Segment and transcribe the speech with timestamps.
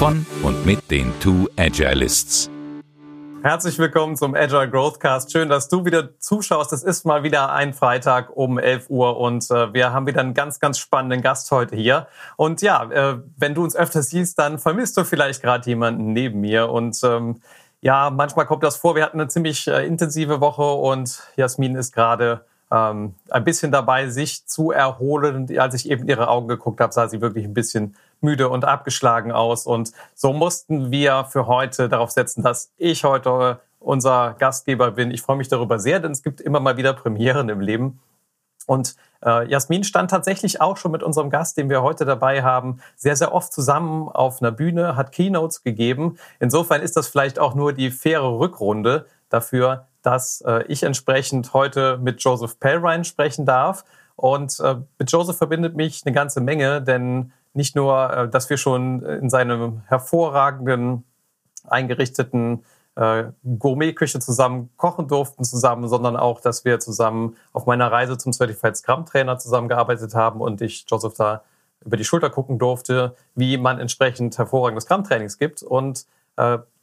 [0.00, 2.48] von und mit den Two Agilists.
[3.42, 5.30] Herzlich willkommen zum Agile Growthcast.
[5.30, 6.72] Schön, dass du wieder zuschaust.
[6.72, 10.32] Es ist mal wieder ein Freitag um 11 Uhr und äh, wir haben wieder einen
[10.32, 12.06] ganz, ganz spannenden Gast heute hier.
[12.38, 16.40] Und ja, äh, wenn du uns öfter siehst, dann vermisst du vielleicht gerade jemanden neben
[16.40, 16.70] mir.
[16.70, 17.42] Und ähm,
[17.82, 18.96] ja, manchmal kommt das vor.
[18.96, 24.08] Wir hatten eine ziemlich äh, intensive Woche und Jasmin ist gerade ähm, ein bisschen dabei,
[24.08, 25.36] sich zu erholen.
[25.36, 28.64] Und als ich eben ihre Augen geguckt habe, sah sie wirklich ein bisschen müde und
[28.64, 29.66] abgeschlagen aus.
[29.66, 35.10] Und so mussten wir für heute darauf setzen, dass ich heute unser Gastgeber bin.
[35.10, 38.00] Ich freue mich darüber sehr, denn es gibt immer mal wieder Premieren im Leben.
[38.66, 38.94] Und
[39.24, 43.16] äh, Jasmin stand tatsächlich auch schon mit unserem Gast, den wir heute dabei haben, sehr,
[43.16, 46.18] sehr oft zusammen auf einer Bühne, hat Keynotes gegeben.
[46.38, 51.98] Insofern ist das vielleicht auch nur die faire Rückrunde dafür, dass äh, ich entsprechend heute
[51.98, 53.84] mit Joseph Pellrein sprechen darf.
[54.16, 58.56] Und äh, mit Joseph verbindet mich eine ganze Menge, denn nicht nur, äh, dass wir
[58.56, 61.04] schon in seinem hervorragenden,
[61.68, 62.64] eingerichteten
[62.96, 63.24] äh,
[63.58, 68.76] Gourmetküche zusammen kochen durften zusammen, sondern auch, dass wir zusammen auf meiner Reise zum Certified
[68.76, 71.42] Scrum Trainer zusammengearbeitet haben und ich Joseph da
[71.84, 75.62] über die Schulter gucken durfte, wie man entsprechend hervorragende Scrum Trainings gibt.
[75.62, 76.04] Und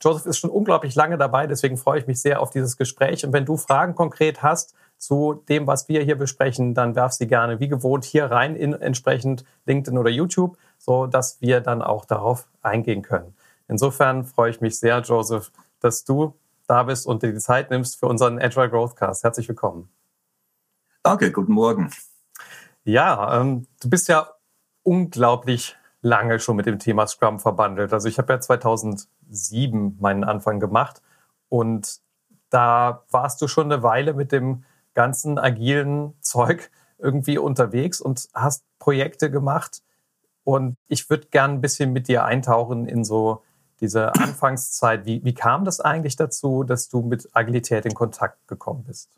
[0.01, 3.25] Joseph ist schon unglaublich lange dabei, deswegen freue ich mich sehr auf dieses Gespräch.
[3.25, 7.27] Und wenn du Fragen konkret hast, zu dem, was wir hier besprechen, dann werf sie
[7.27, 12.05] gerne wie gewohnt hier rein in entsprechend LinkedIn oder YouTube, so dass wir dann auch
[12.05, 13.35] darauf eingehen können.
[13.67, 16.33] Insofern freue ich mich sehr, Joseph, dass du
[16.67, 19.23] da bist und dir die Zeit nimmst für unseren Agile Growth Cast.
[19.23, 19.89] Herzlich willkommen.
[21.03, 21.91] Danke, guten Morgen.
[22.83, 24.29] Ja, ähm, du bist ja
[24.83, 27.93] unglaublich lange schon mit dem Thema Scrum verbandelt.
[27.93, 28.39] Also ich habe ja
[29.29, 31.01] 2007 meinen Anfang gemacht
[31.49, 31.99] und
[32.49, 38.63] da warst du schon eine Weile mit dem ganzen agilen Zeug irgendwie unterwegs und hast
[38.79, 39.81] Projekte gemacht.
[40.43, 43.43] Und ich würde gern ein bisschen mit dir eintauchen in so
[43.81, 45.05] diese Anfangszeit.
[45.05, 49.09] Wie, wie kam das eigentlich dazu, dass du mit Agilität in Kontakt gekommen bist?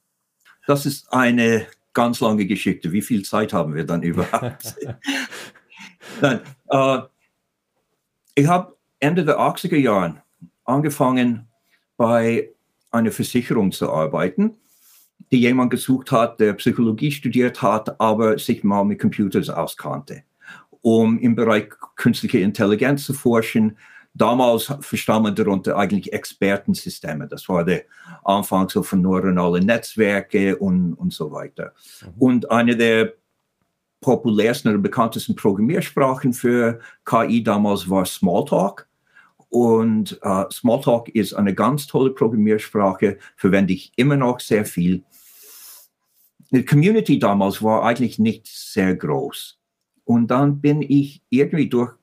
[0.67, 2.91] Das ist eine ganz lange Geschichte.
[2.91, 4.75] Wie viel Zeit haben wir dann überhaupt?
[6.21, 6.99] Nein, äh,
[8.35, 10.21] ich habe Ende der 80er Jahre
[10.65, 11.47] angefangen,
[11.97, 12.49] bei
[12.91, 14.55] einer Versicherung zu arbeiten
[15.31, 20.23] die jemand gesucht hat, der Psychologie studiert hat, aber sich mal mit Computers auskannte,
[20.81, 23.77] um im Bereich künstliche Intelligenz zu forschen.
[24.13, 27.27] Damals verstand man darunter eigentlich Expertensysteme.
[27.27, 27.83] Das war der
[28.23, 31.73] Anfang so von neuronalen Netzwerke und, und so weiter.
[32.01, 32.07] Mhm.
[32.17, 33.13] Und eine der
[34.01, 38.88] populärsten oder bekanntesten Programmiersprachen für KI damals war Smalltalk.
[39.49, 45.03] Und uh, Smalltalk ist eine ganz tolle Programmiersprache, verwende ich immer noch sehr viel
[46.51, 49.59] die Community damals war eigentlich nicht sehr groß.
[50.03, 51.93] Und dann bin ich irgendwie durch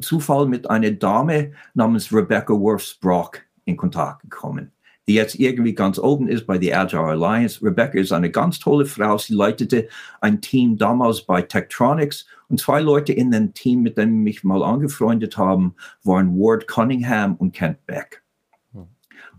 [0.00, 4.72] Zufall mit einer Dame namens Rebecca Worths Brock in Kontakt gekommen,
[5.10, 7.60] die jetzt irgendwie ganz oben ist bei der Agile Alliance.
[7.64, 9.18] Rebecca ist eine ganz tolle Frau.
[9.18, 9.88] Sie leitete
[10.20, 14.62] ein Team damals bei Tektronix und zwei Leute in dem Team, mit dem mich mal
[14.62, 18.22] angefreundet haben, waren Ward Cunningham und Kent Beck.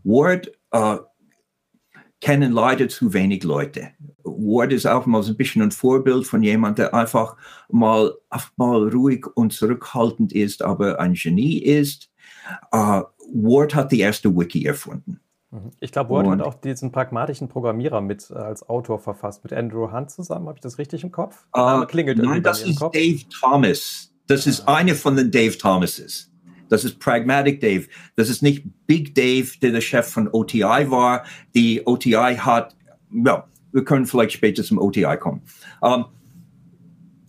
[0.04, 0.98] Ward äh,
[2.20, 3.92] kennen leider zu wenig Leute.
[4.26, 7.38] Ward ist auch mal so ein bisschen ein Vorbild von jemandem, der einfach
[7.70, 8.14] mal,
[8.58, 12.12] mal ruhig und zurückhaltend ist, aber ein Genie ist.
[12.76, 13.04] Uh,
[13.34, 15.21] Ward hat die erste Wiki erfunden.
[15.82, 19.52] Ich glaube, Ward und, hat auch diesen pragmatischen Programmierer mit äh, als Autor verfasst, mit
[19.52, 20.48] Andrew Hunt zusammen.
[20.48, 21.46] Habe ich das richtig im Kopf?
[21.56, 24.14] Uh, klingelt nein, das ist Dave Thomas.
[24.28, 24.76] Das ist ah.
[24.76, 26.32] eine von den Dave Thomases.
[26.70, 27.88] Das ist Pragmatic Dave.
[28.16, 31.26] Das ist nicht Big Dave, der der Chef von OTI war.
[31.54, 32.78] Die OTI hat,
[33.12, 35.42] ja, wir können vielleicht später zum OTI kommen.
[35.82, 36.06] Um, ähm,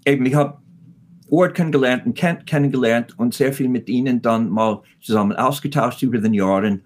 [0.04, 0.58] eben, ich habe
[1.28, 6.19] Ort kennengelernt und Kent kennengelernt und sehr viel mit ihnen dann mal zusammen ausgetauscht über
[6.19, 6.82] den Jahren.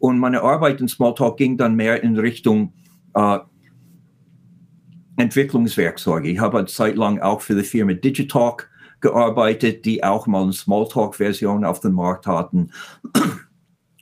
[0.00, 2.72] Und meine Arbeit in Smalltalk ging dann mehr in Richtung
[3.14, 3.38] äh,
[5.18, 6.30] Entwicklungswerkzeuge.
[6.30, 8.70] Ich habe eine Zeit lang auch für die Firma Digitalk
[9.00, 12.72] gearbeitet, die auch mal eine Smalltalk-Version auf dem Markt hatten.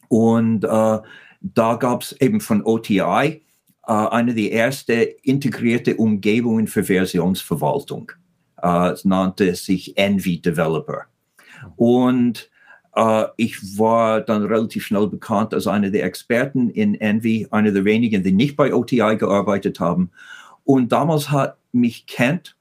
[0.09, 0.99] Und äh,
[1.41, 3.43] da gab es eben von OTI äh,
[3.87, 8.13] eine der ersten integrierte Umgebungen für Versionsverwaltung.
[8.63, 11.07] Äh, es nannte sich Envy Developer.
[11.75, 12.51] Und
[13.37, 18.25] ich war dann relativ schnell bekannt als einer der Experten in Envy, einer der wenigen,
[18.25, 20.11] die nicht bei OTI gearbeitet haben.
[20.65, 22.57] Und damals hat mich Kent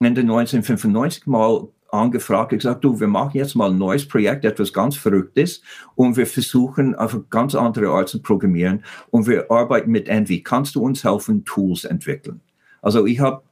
[0.00, 4.96] Ende 1995 mal angefragt, gesagt, du, wir machen jetzt mal ein neues Projekt, etwas ganz
[4.96, 5.62] Verrücktes
[5.94, 10.42] und wir versuchen auf eine ganz andere Art zu programmieren und wir arbeiten mit Envy.
[10.42, 12.40] Kannst du uns helfen, Tools entwickeln?
[12.80, 13.42] Also ich habe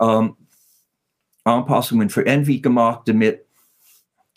[0.00, 0.36] ähm,
[1.44, 3.47] Anpassungen für Envy gemacht, damit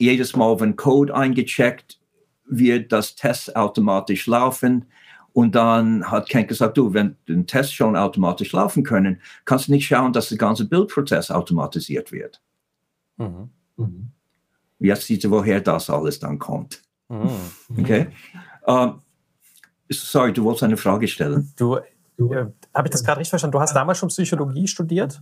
[0.01, 1.99] jedes Mal, wenn Code eingecheckt
[2.45, 4.85] wird, das Test automatisch laufen.
[5.33, 9.71] Und dann hat Ken gesagt, du, wenn den Test schon automatisch laufen können, kannst du
[9.71, 12.41] nicht schauen, dass der ganze Bildprozess automatisiert wird.
[13.17, 13.49] Mhm.
[13.77, 14.11] Mhm.
[14.79, 16.81] Jetzt siehst du, woher das alles dann kommt.
[17.07, 17.29] Mhm.
[17.79, 18.07] Okay.
[18.67, 18.93] Uh,
[19.89, 21.53] sorry, du wolltest eine Frage stellen.
[21.55, 21.77] Du,
[22.17, 23.53] du äh, habe ich das gerade richtig verstanden?
[23.53, 25.21] Du hast damals schon Psychologie studiert?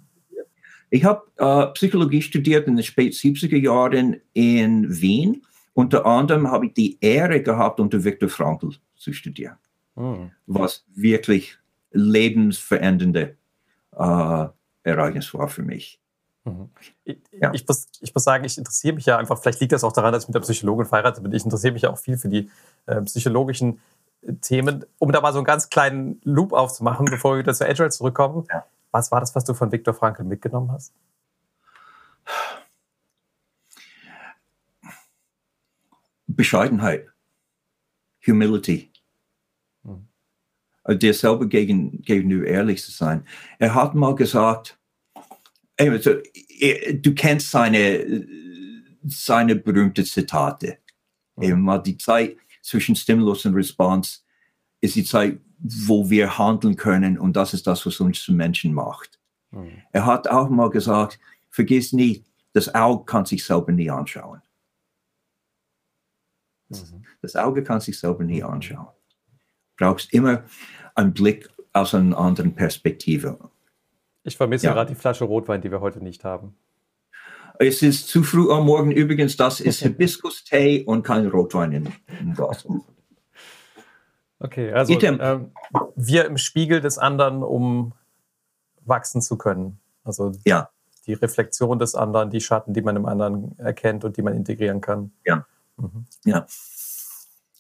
[0.90, 5.44] Ich habe äh, Psychologie studiert in den spät 70er Jahren in Wien.
[5.74, 9.58] Unter anderem habe ich die Ehre gehabt, unter Viktor Frankl zu studieren,
[9.96, 10.32] mhm.
[10.46, 11.58] was wirklich
[11.92, 13.38] lebensverändernde
[13.96, 14.46] äh,
[14.84, 16.00] Ereignis war für mich.
[16.44, 16.70] Mhm.
[17.04, 17.54] Ich, ja.
[17.54, 20.14] ich, muss, ich muss sagen, ich interessiere mich ja einfach, vielleicht liegt das auch daran,
[20.14, 22.50] dass ich mit der Psychologin verheiratet bin, ich interessiere mich ja auch viel für die
[22.86, 23.80] äh, psychologischen
[24.22, 24.86] äh, Themen.
[24.98, 28.46] Um da mal so einen ganz kleinen Loop aufzumachen, bevor wir wieder zu Agile zurückkommen.
[28.52, 28.66] Ja.
[28.92, 30.94] Was war das, was du von Viktor Frankl mitgenommen hast?
[36.28, 37.08] Bescheidenheit,
[38.26, 38.92] Humility,
[39.84, 40.08] hm.
[41.00, 43.26] dir selber gegen, gegenüber ehrlich zu sein.
[43.58, 44.80] Er hat mal gesagt,
[45.80, 46.16] also,
[46.94, 48.28] du kennst seine,
[49.06, 50.80] seine berühmte Zitate.
[51.36, 51.44] Mhm.
[51.44, 54.20] Eben mal die Zeit zwischen Stimulus und Response
[54.82, 58.74] ist die Zeit, wo wir handeln können und das ist das, was uns zu Menschen
[58.74, 59.20] macht.
[59.52, 59.82] Mhm.
[59.92, 61.20] Er hat auch mal gesagt,
[61.50, 64.42] vergiss nie, das Auge kann sich selber nie anschauen.
[66.70, 67.06] Mhm.
[67.22, 68.50] Das Auge kann sich selber nie mhm.
[68.50, 68.88] anschauen.
[69.78, 70.44] Du brauchst immer
[70.96, 73.38] einen Blick aus einer anderen Perspektive.
[74.24, 74.74] Ich vermisse ja.
[74.74, 76.56] gerade die Flasche Rotwein, die wir heute nicht haben.
[77.58, 78.92] Es ist zu früh am Morgen.
[78.92, 82.66] Übrigens, das ist Hibiskus-Tee und kein Rotwein im Glas.
[84.40, 85.40] Okay, also äh,
[85.96, 87.94] wir im Spiegel des anderen, um
[88.86, 89.80] wachsen zu können.
[90.04, 90.70] Also ja.
[91.06, 94.80] die Reflexion des anderen, die Schatten, die man im anderen erkennt und die man integrieren
[94.80, 95.12] kann.
[95.26, 95.46] Ja.
[95.78, 96.06] Mhm.
[96.24, 96.48] Ja.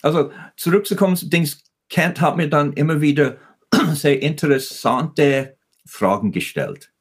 [0.01, 3.37] Also zurückzukommen zu Dings, Kent hat mir dann immer wieder
[3.93, 6.91] sehr interessante Fragen gestellt,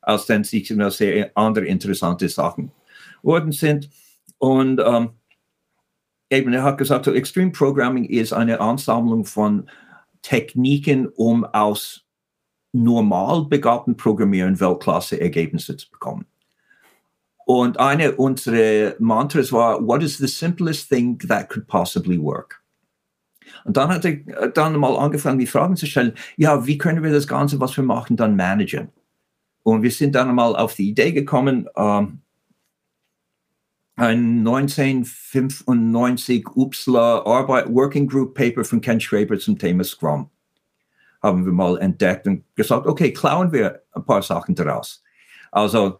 [0.00, 2.72] als dann sich sehr andere interessante Sachen
[3.22, 3.90] worden sind.
[4.38, 5.10] Und ähm,
[6.30, 9.68] eben, er hat gesagt, so Extreme Programming ist eine Ansammlung von
[10.22, 12.04] Techniken, um aus
[12.72, 16.26] normal begabten Programmieren Weltklasse-Ergebnisse zu bekommen.
[17.46, 22.62] Und eine unserer Mantras war, what is the simplest thing that could possibly work?
[23.64, 27.12] Und dann hat er dann mal angefangen, die Fragen zu stellen, ja, wie können wir
[27.12, 28.88] das Ganze, was wir machen, dann managen?
[29.62, 32.22] Und wir sind dann mal auf die Idee gekommen, ähm,
[33.96, 40.30] ein 1995 UPSLA Arbeit Working Group Paper von Ken Schraber zum Thema Scrum
[41.22, 45.02] haben wir mal entdeckt und gesagt, okay, klauen wir ein paar Sachen daraus.
[45.50, 45.98] Also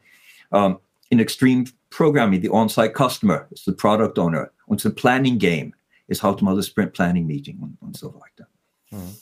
[0.50, 0.78] um,
[1.08, 4.50] in Extreme Programming, the On-Site Customer ist der Product Owner.
[4.66, 5.74] Unser Planning Game
[6.06, 8.48] ist halt mal das Sprint Planning Meeting und, und so weiter.
[8.90, 9.16] Mhm.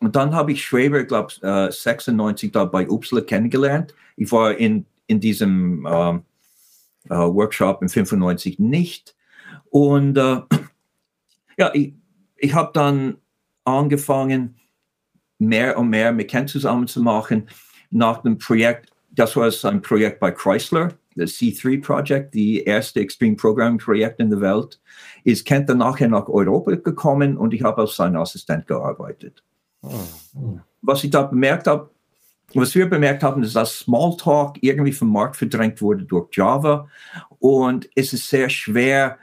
[0.00, 3.94] Und dann habe ich Schraber, glaube ich, äh, 96 da bei UPSLA kennengelernt.
[4.16, 6.22] Ich war in, in diesem ähm,
[7.10, 9.14] äh, Workshop in 95 nicht.
[9.70, 10.40] Und äh,
[11.58, 11.94] ja, ich,
[12.36, 13.18] ich habe dann
[13.64, 14.56] angefangen,
[15.38, 17.48] mehr und mehr mit Ken zusammenzumachen
[17.90, 18.90] nach dem Projekt.
[19.10, 24.30] Das war ein Projekt bei Chrysler, das C3 Project, die erste Extreme Programming Projekt in
[24.30, 24.80] der Welt.
[25.24, 29.42] Ist Kent dann nachher nach Europa gekommen und ich habe als sein Assistent gearbeitet.
[29.82, 30.58] Oh.
[30.82, 31.90] Was ich da bemerkt habe,
[32.54, 36.88] was wir bemerkt haben, ist, dass Smalltalk irgendwie vom Markt verdrängt wurde durch Java
[37.38, 39.18] und es ist sehr schwer,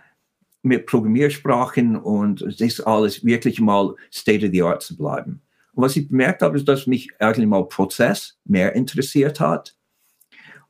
[0.64, 5.42] mit Programmiersprachen und das alles wirklich mal State of the Art zu bleiben.
[5.74, 9.76] Und was ich bemerkt habe, ist, dass mich eigentlich mal Prozess mehr interessiert hat.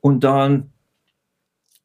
[0.02, 0.74] Und dann,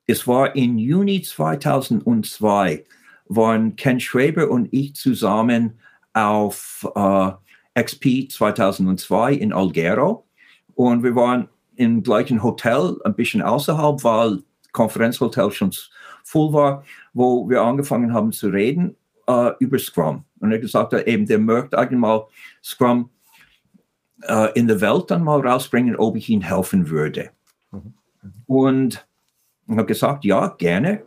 [0.06, 2.84] es war im Juni 2002,
[3.26, 5.78] waren Ken Schwaber und ich zusammen
[6.14, 7.32] auf äh,
[7.80, 10.27] XP 2002 in Algero
[10.78, 15.73] und wir waren im gleichen Hotel, ein bisschen außerhalb, weil Konferenzhotel schon
[16.23, 18.94] voll war, wo wir angefangen haben zu reden
[19.26, 20.25] äh, über Scrum.
[20.38, 22.28] Und er gesagt hat, eben, der möchte eigentlich mal
[22.62, 23.11] Scrum
[24.23, 27.30] äh, in der Welt dann mal rausbringen, ob ich ihm helfen würde.
[27.73, 27.94] Mhm.
[28.47, 29.08] Und
[29.66, 31.02] ich habe gesagt, ja, gerne.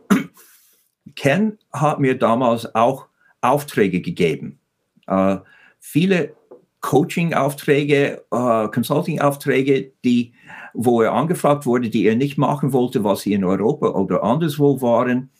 [1.16, 3.06] Ken hat mir damals auch
[3.40, 4.60] Aufträge gegeben.
[5.06, 5.38] Äh,
[5.80, 6.34] viele
[6.82, 10.34] Coaching-Aufträge, äh, Consulting-Aufträge, die,
[10.74, 14.80] wo er angefragt wurde, die er nicht machen wollte, was sie in Europa oder anderswo
[14.82, 15.30] waren,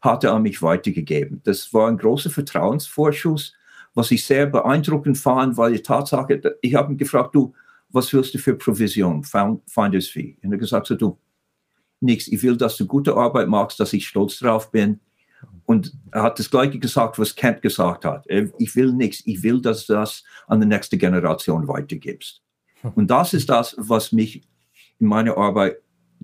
[0.00, 1.40] hat er an mich weitergegeben.
[1.44, 3.54] Das war ein großer Vertrauensvorschuss,
[3.94, 7.54] was ich sehr beeindruckend fand, weil die Tatsache, ich habe ihn gefragt, du,
[7.88, 10.36] was willst du für Provision, Finders Fee?
[10.42, 11.18] Und er gesagt, so, du,
[12.00, 15.00] nichts, ich will, dass du gute Arbeit machst, dass ich stolz drauf bin.
[15.66, 18.26] Und er hat das Gleiche gesagt, was Kent gesagt hat.
[18.58, 22.42] Ich will nichts, ich will, dass du das an die nächste Generation weitergibst.
[22.94, 24.42] Und das ist das, was mich
[24.98, 25.76] in meiner Arbeit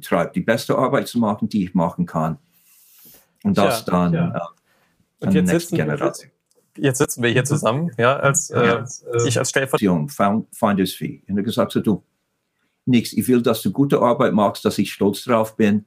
[0.03, 2.39] treibt, die beste Arbeit zu machen, die ich machen kann.
[3.43, 4.53] Und das ja, dann ja.
[5.21, 6.31] Äh, an die nächste Generation.
[6.77, 8.85] Jetzt sitzen wir hier zusammen, ja, als äh, ja,
[9.27, 10.45] ich als Stellvertreter.
[10.53, 11.23] Finders Fee.
[11.27, 12.03] Und er gesagt, so, du,
[12.85, 15.87] nichts, ich will, dass du gute Arbeit machst, dass ich stolz drauf bin.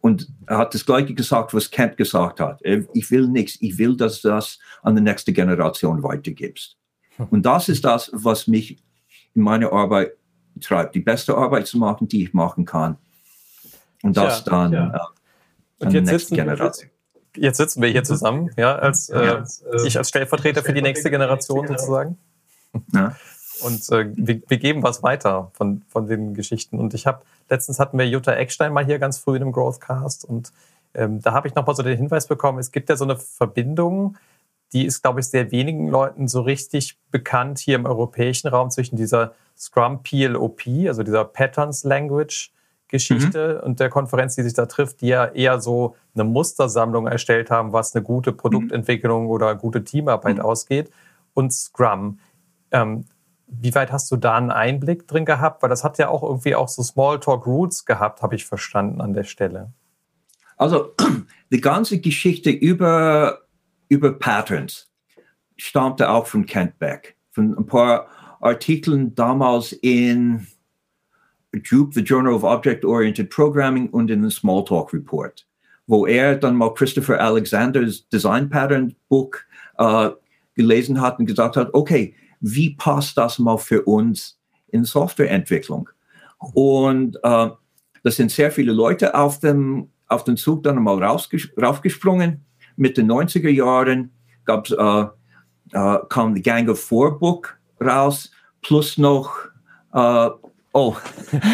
[0.00, 2.60] Und er hat das Gleiche gesagt, was Kent gesagt hat.
[2.92, 6.76] Ich will nichts, ich will, dass du das an die nächste Generation weitergibst.
[7.30, 8.78] Und das ist das, was mich
[9.34, 10.12] in meiner Arbeit
[10.60, 12.96] treibt, die beste Arbeit zu machen, die ich machen kann.
[14.02, 15.10] Und das ja, dann ja.
[15.80, 16.90] Äh, an die nächste Generation
[17.36, 19.42] jetzt sitzen wir hier zusammen, ja, als äh,
[19.84, 22.18] ich als Stellvertreter für die nächste Generation sozusagen.
[22.92, 23.16] Ja.
[23.62, 26.78] Und äh, wir, wir, geben was weiter von, von den Geschichten.
[26.78, 30.24] Und ich habe, letztens hatten wir Jutta Eckstein mal hier ganz früh in einem Growthcast
[30.24, 30.52] und
[30.94, 33.16] ähm, da habe ich noch mal so den Hinweis bekommen, es gibt ja so eine
[33.16, 34.16] Verbindung,
[34.72, 38.96] die ist, glaube ich, sehr wenigen Leuten so richtig bekannt hier im europäischen Raum zwischen
[38.96, 42.50] dieser Scrum PLOP, also dieser Patterns Language
[42.88, 43.66] Geschichte mhm.
[43.66, 47.72] und der Konferenz, die sich da trifft, die ja eher so eine Mustersammlung erstellt haben,
[47.72, 49.30] was eine gute Produktentwicklung mhm.
[49.30, 50.42] oder gute Teamarbeit mhm.
[50.42, 50.90] ausgeht
[51.34, 52.20] und Scrum.
[52.70, 53.04] Ähm,
[53.46, 55.62] wie weit hast du da einen Einblick drin gehabt?
[55.62, 59.14] Weil das hat ja auch irgendwie auch so Smalltalk Roots gehabt, habe ich verstanden an
[59.14, 59.72] der Stelle.
[60.56, 60.94] Also
[61.52, 63.40] die ganze Geschichte über,
[63.88, 64.90] über Patterns
[65.56, 68.08] stammte auch von Kent Beck, von ein paar
[68.40, 70.46] Artikeln damals in
[71.64, 75.46] Jupe, the Journal of Object-Oriented Programming und in den Smalltalk Report,
[75.86, 79.46] wo er dann mal Christopher Alexanders Design Pattern Book
[79.78, 80.10] äh,
[80.54, 84.38] gelesen hat und gesagt hat, okay, wie passt das mal für uns
[84.68, 85.88] in Softwareentwicklung?
[86.38, 87.50] Und äh,
[88.02, 92.44] das sind sehr viele Leute auf dem, auf den Zug dann mal rausges raufgesprungen.
[92.76, 94.12] Mit den 90er Jahren
[94.44, 95.06] gab's, äh,
[95.72, 98.30] äh, kam die Gang of Four Book raus,
[98.62, 99.36] plus noch
[99.92, 100.30] äh,
[100.76, 100.94] Oh.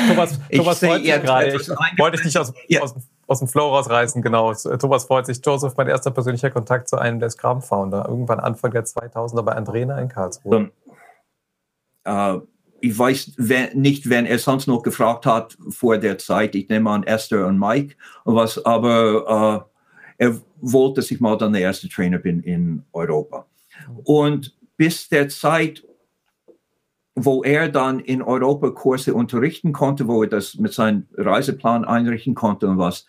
[0.09, 1.55] Thomas, Thomas freut sich gerade.
[1.55, 2.81] Ich wollte ich nicht aus, ja.
[2.81, 2.97] aus,
[3.33, 4.55] aus, dem Flow rausreißen, genau.
[4.55, 5.41] Thomas freut sich.
[5.45, 8.07] Joseph, mein erster persönlicher Kontakt zu einem der Scrum-Founder.
[8.09, 10.71] Irgendwann Anfang der 2000er bei Andrena in Karlsruhe.
[12.07, 12.41] Uh,
[12.81, 16.55] ich weiß wenn, nicht, wenn er sonst noch gefragt hat vor der Zeit.
[16.55, 19.73] Ich nehme an Esther und Mike was, aber uh,
[20.19, 23.47] er wollte, dass ich mal dann der erste Trainer bin in Europa.
[24.05, 25.85] Und bis der Zeit,
[27.15, 32.35] wo er dann in Europa Kurse unterrichten konnte, wo er das mit seinem Reiseplan einrichten
[32.35, 33.07] konnte und was,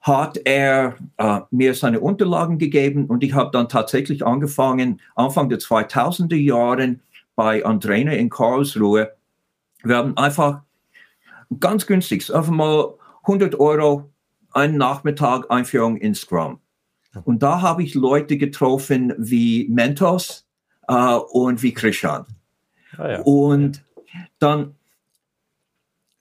[0.00, 5.58] hat er äh, mir seine Unterlagen gegeben und ich habe dann tatsächlich angefangen, Anfang der
[5.58, 7.00] 2000er Jahren
[7.36, 9.12] bei Andrena in Karlsruhe.
[9.82, 10.62] Wir haben einfach
[11.60, 14.10] ganz günstig, einfach mal 100 Euro
[14.52, 16.58] einen Nachmittag Einführung in Scrum.
[17.24, 20.46] Und da habe ich Leute getroffen wie Mentos
[20.88, 22.26] äh, und wie Christian.
[22.98, 23.20] Ah, ja.
[23.22, 23.82] Und
[24.38, 24.74] dann,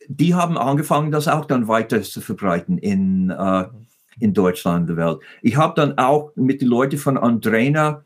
[0.07, 3.65] die haben angefangen, das auch dann weiter zu verbreiten in, äh,
[4.19, 5.19] in Deutschland, der Welt.
[5.41, 8.03] Ich habe dann auch mit den Leuten von Andrena,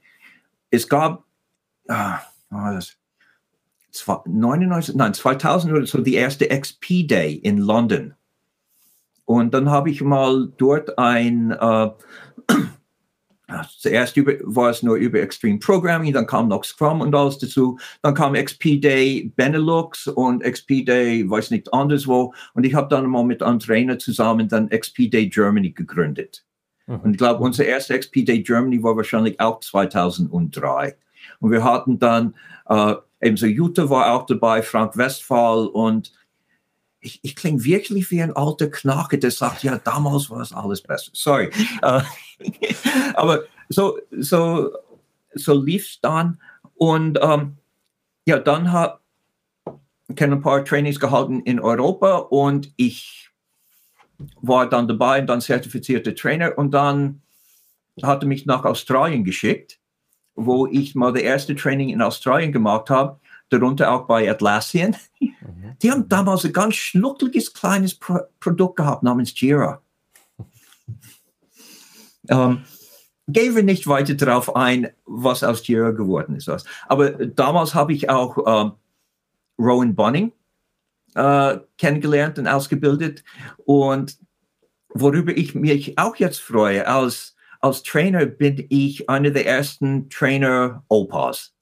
[0.71, 1.25] es gab,
[1.87, 2.15] äh,
[2.49, 2.97] das,
[4.25, 8.13] 99, nein, 2000 oder so, die erste XP Day in London.
[9.25, 11.89] Und dann habe ich mal dort ein, äh,
[13.77, 17.77] Zuerst über, war es nur über Extreme Programming, dann kam noch Scrum und alles dazu.
[18.01, 22.33] Dann kam XP Day Benelux und XP Day, weiß nicht, anderswo.
[22.53, 26.45] Und ich habe dann mal mit einem Trainer zusammen dann XP Day Germany gegründet.
[26.87, 26.99] Mhm.
[26.99, 30.95] Und ich glaube, unser erster XP Day Germany war wahrscheinlich auch 2003.
[31.39, 32.35] Und wir hatten dann,
[32.67, 36.11] äh, eben so Jutta war auch dabei, Frank Westphal und
[37.01, 40.81] ich, ich klinge wirklich wie ein alter Knacke, der sagt, ja, damals war es alles
[40.81, 41.11] besser.
[41.13, 41.49] Sorry.
[41.83, 42.01] Uh,
[43.15, 44.71] aber so, so,
[45.33, 46.39] so lief es dann.
[46.75, 47.57] Und um,
[48.25, 48.99] ja, dann habe
[50.07, 53.29] ich ein paar Trainings gehalten in Europa und ich
[54.41, 57.21] war dann dabei, dann zertifizierter Trainer und dann
[58.03, 59.79] hatte mich nach Australien geschickt,
[60.35, 63.21] wo ich mal das erste Training in Australien gemacht habe
[63.51, 64.95] darunter auch bei Atlassian.
[65.19, 65.77] Mhm.
[65.81, 69.81] Die haben damals ein ganz schnuckliges kleines Pro Produkt gehabt namens Jira.
[72.31, 72.63] Ähm,
[73.27, 76.49] gehen wir nicht weiter darauf ein, was aus Jira geworden ist.
[76.87, 78.71] Aber damals habe ich auch äh,
[79.59, 80.31] Rowan Bunning
[81.15, 83.23] äh, kennengelernt und ausgebildet.
[83.65, 84.17] Und
[84.89, 91.53] worüber ich mich auch jetzt freue, als, als Trainer bin ich einer der ersten Trainer-Opas.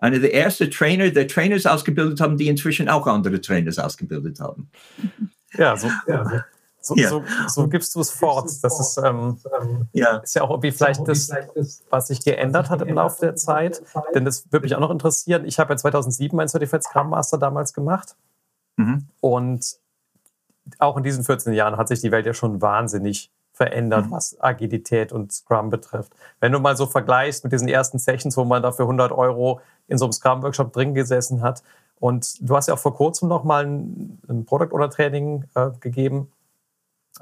[0.00, 4.70] Einer der ersten Trainer, der Trainers ausgebildet haben, die inzwischen auch andere Trainers ausgebildet haben.
[5.54, 6.44] Ja, so, ja.
[6.88, 7.08] So, ja.
[7.08, 8.50] so, so, gibst du es fort.
[8.62, 9.38] Das ist, ähm,
[9.92, 10.16] ja.
[10.18, 11.30] ist ja auch irgendwie vielleicht das,
[11.90, 13.82] was sich geändert hat im Laufe der Zeit.
[14.14, 15.44] Denn das würde mich auch noch interessieren.
[15.44, 18.16] Ich habe ja 2007 mein Certified Scrum Master damals gemacht.
[18.76, 19.06] Mhm.
[19.20, 19.76] Und
[20.78, 24.12] auch in diesen 14 Jahren hat sich die Welt ja schon wahnsinnig verändert, mhm.
[24.12, 26.14] was Agilität und Scrum betrifft.
[26.40, 29.98] Wenn du mal so vergleichst mit diesen ersten Sessions, wo man dafür 100 Euro in
[29.98, 31.62] so einem Scrum-Workshop drin gesessen hat,
[32.00, 35.70] und du hast ja auch vor kurzem noch mal ein, ein Product Owner Training äh,
[35.80, 36.30] gegeben.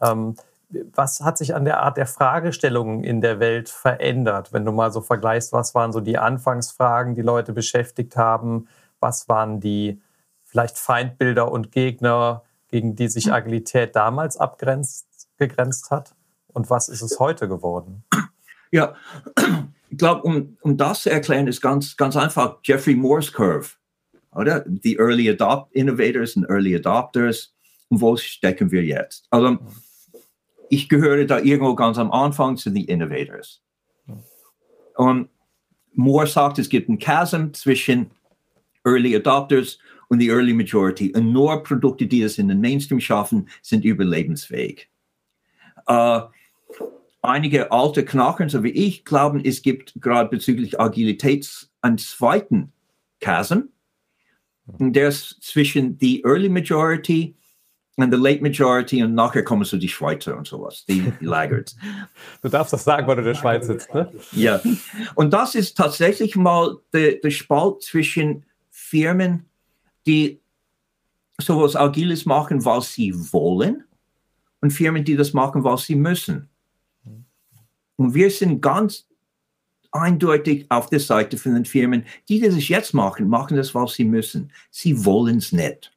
[0.03, 0.37] Ähm,
[0.95, 4.93] was hat sich an der Art der Fragestellungen in der Welt verändert, wenn du mal
[4.93, 8.67] so vergleichst, was waren so die Anfangsfragen, die Leute beschäftigt haben,
[8.99, 10.01] was waren die
[10.45, 16.15] vielleicht Feindbilder und Gegner, gegen die sich Agilität damals abgegrenzt hat
[16.49, 18.05] und was ist es heute geworden?
[18.73, 18.95] Ja,
[19.89, 23.71] ich glaube, um, um das zu erklären, ist ganz, ganz einfach Jeffrey Moore's Curve,
[24.33, 24.65] oder?
[24.67, 27.55] Die Early Adopt Innovators und Early Adopters
[27.89, 29.27] und wo stecken wir jetzt?
[29.31, 29.59] Also,
[30.69, 33.63] ich gehöre da irgendwo ganz am Anfang zu den Innovators.
[34.97, 35.29] Und
[35.93, 38.11] Moore sagt, es gibt einen Chasm zwischen
[38.85, 41.13] Early Adopters und die Early Majority.
[41.15, 44.89] Und nur Produkte, die das in den Mainstream schaffen, sind überlebensfähig.
[45.87, 46.21] Äh,
[47.23, 52.73] einige alte Knacken, so wie ich, glauben, es gibt gerade bezüglich Agilität einen zweiten
[53.21, 53.61] Chasm.
[54.67, 57.37] Der ist zwischen die Early Majority
[57.97, 61.77] und the late majority und nachher kommen so die Schweizer und sowas, die, die Laggards.
[62.43, 64.13] Du darfst das sagen, weil du in der Schweiz sitzt, ne?
[64.33, 64.61] Ja.
[65.15, 69.47] Und das ist tatsächlich mal der, der Spalt zwischen Firmen,
[70.07, 70.41] die
[71.41, 73.85] sowas Agiles machen, weil sie wollen
[74.61, 76.49] und Firmen, die das machen, weil sie müssen.
[77.97, 79.07] Und wir sind ganz
[79.91, 84.05] eindeutig auf der Seite von den Firmen, die das jetzt machen, machen das, weil sie
[84.05, 84.53] müssen.
[84.71, 85.96] Sie wollen es nicht.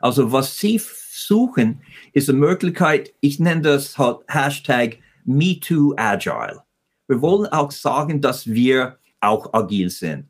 [0.00, 6.62] Also was Sie suchen, ist eine Möglichkeit, ich nenne das halt Hashtag MeTooAgile.
[7.08, 10.28] Wir wollen auch sagen, dass wir auch agil sind.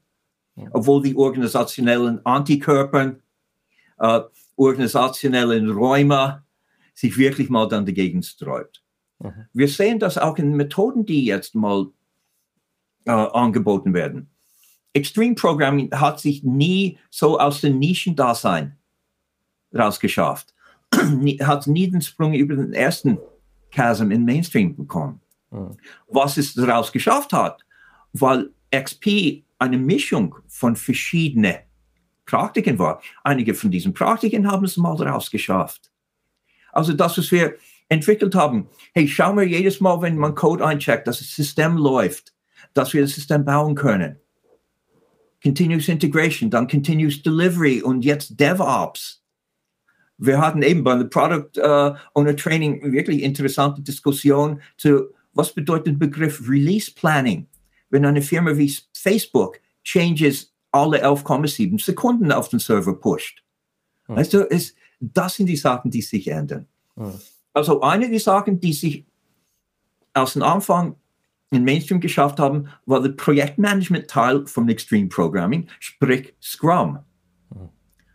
[0.72, 3.16] Obwohl die organisationellen Antikörper,
[3.98, 4.20] äh,
[4.56, 6.44] organisationellen Räume
[6.94, 8.82] sich wirklich mal dann dagegen sträubt.
[9.18, 9.46] Mhm.
[9.52, 11.86] Wir sehen das auch in Methoden, die jetzt mal
[13.06, 14.28] äh, angeboten werden.
[14.92, 18.76] Extreme Programming hat sich nie so aus den Nischendasein
[19.74, 20.54] rausgeschafft.
[21.42, 23.18] hat nie den Sprung über den ersten
[23.70, 25.20] Chasm in Mainstream bekommen.
[25.50, 25.76] Mhm.
[26.08, 27.64] Was es daraus geschafft hat,
[28.12, 31.56] weil XP eine Mischung von verschiedenen
[32.26, 33.00] Praktiken war.
[33.24, 35.90] Einige von diesen Praktiken haben es mal rausgeschafft.
[36.72, 37.56] Also das, was wir
[37.88, 42.32] entwickelt haben, hey, schauen wir jedes Mal, wenn man Code eincheckt, dass das System läuft,
[42.74, 44.18] dass wir das System bauen können.
[45.42, 49.21] Continuous Integration, dann Continuous Delivery und jetzt DevOps
[50.24, 55.98] wir hatten eben bei der Product uh, Owner Training wirklich interessante Diskussion zu, was bedeutet
[55.98, 57.48] Begriff Release Planning?
[57.90, 63.42] Wenn eine Firma wie Facebook Changes alle 11,7 Sekunden auf den Server pusht.
[64.06, 64.16] Hm.
[64.16, 66.66] Weißt du, es, das sind die Sachen, die sich ändern.
[66.96, 67.14] Hm.
[67.52, 69.04] Also eine der Sachen, die sich
[70.14, 70.94] aus dem Anfang
[71.50, 77.00] in Mainstream geschafft haben, war der Projektmanagement-Teil vom Extreme Programming, sprich Scrum.
[77.52, 77.68] Hm.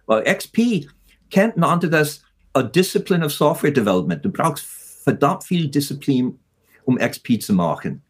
[0.05, 0.87] Weil XP
[1.29, 2.21] Kent nannte das
[2.53, 4.23] a discipline of software development.
[4.23, 4.65] Du brauchst
[5.03, 6.39] verdammt viel Disziplin,
[6.85, 8.01] um XP zu machen.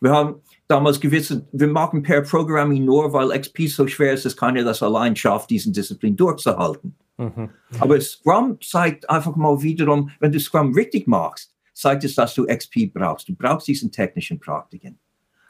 [0.00, 4.36] Wir haben damals gewusst, wir machen per Programming nur, weil XP so schwer ist, dass
[4.36, 6.96] keiner das allein schafft, diesen Disziplin durchzuhalten.
[7.18, 7.50] Mhm.
[7.78, 12.46] Aber Scrum zeigt einfach mal wiederum, wenn du Scrum richtig machst, zeigt es, dass du
[12.46, 13.28] XP brauchst.
[13.28, 14.98] Du brauchst diesen technischen Praktiken.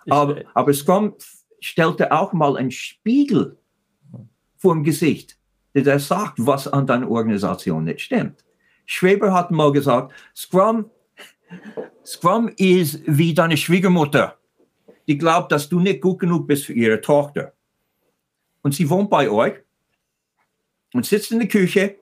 [0.08, 1.14] Aber, aber Scrum
[1.60, 3.56] stellte auch mal einen Spiegel
[4.56, 5.39] vor dem Gesicht
[5.74, 8.44] der sagt, was an deiner Organisation nicht stimmt.
[8.86, 10.90] Schweber hat mal gesagt, Scrum,
[12.04, 14.36] Scrum ist wie deine Schwiegermutter.
[15.06, 17.52] Die glaubt, dass du nicht gut genug bist für ihre Tochter.
[18.62, 19.54] Und sie wohnt bei euch
[20.92, 21.96] und sitzt in der Küche.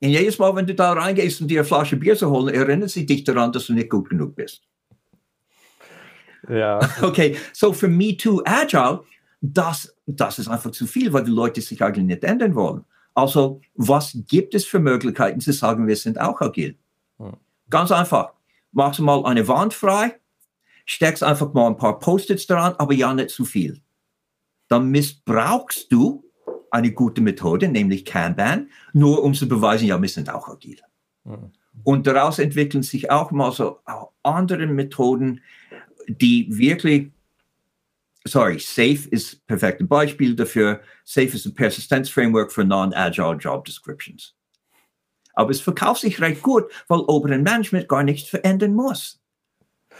[0.00, 2.90] Und jedes Mal, wenn du da reingehst, um dir eine Flasche Bier zu holen, erinnert
[2.90, 4.62] sie dich daran, dass du nicht gut genug bist.
[6.48, 6.80] Ja.
[7.02, 9.04] Okay, so für Me Too Agile,
[9.40, 12.84] das, das ist einfach zu viel, weil die Leute sich eigentlich nicht ändern wollen.
[13.14, 16.78] Also, was gibt es für Möglichkeiten zu sagen, wir sind auch agil?
[17.18, 17.36] Hm.
[17.68, 18.32] Ganz einfach.
[18.72, 20.18] Machst du mal eine Wand frei,
[20.86, 23.82] steckst einfach mal ein paar Post-its dran, aber ja nicht zu viel.
[24.68, 26.24] Dann missbrauchst du
[26.70, 30.78] eine gute Methode, nämlich Kanban, nur um zu beweisen, ja, wir sind auch agil.
[31.24, 31.52] Mhm.
[31.84, 35.42] Und daraus entwickeln sich auch mal so auch andere Methoden,
[36.08, 37.10] die wirklich,
[38.24, 40.80] sorry, SAFE ist perfekte Beispiel dafür.
[41.04, 44.34] SAFE ist ein Persistenzframework für non-agile Job Descriptions.
[45.34, 49.18] Aber es verkauft sich recht gut, weil oberen Management gar nichts verändern muss.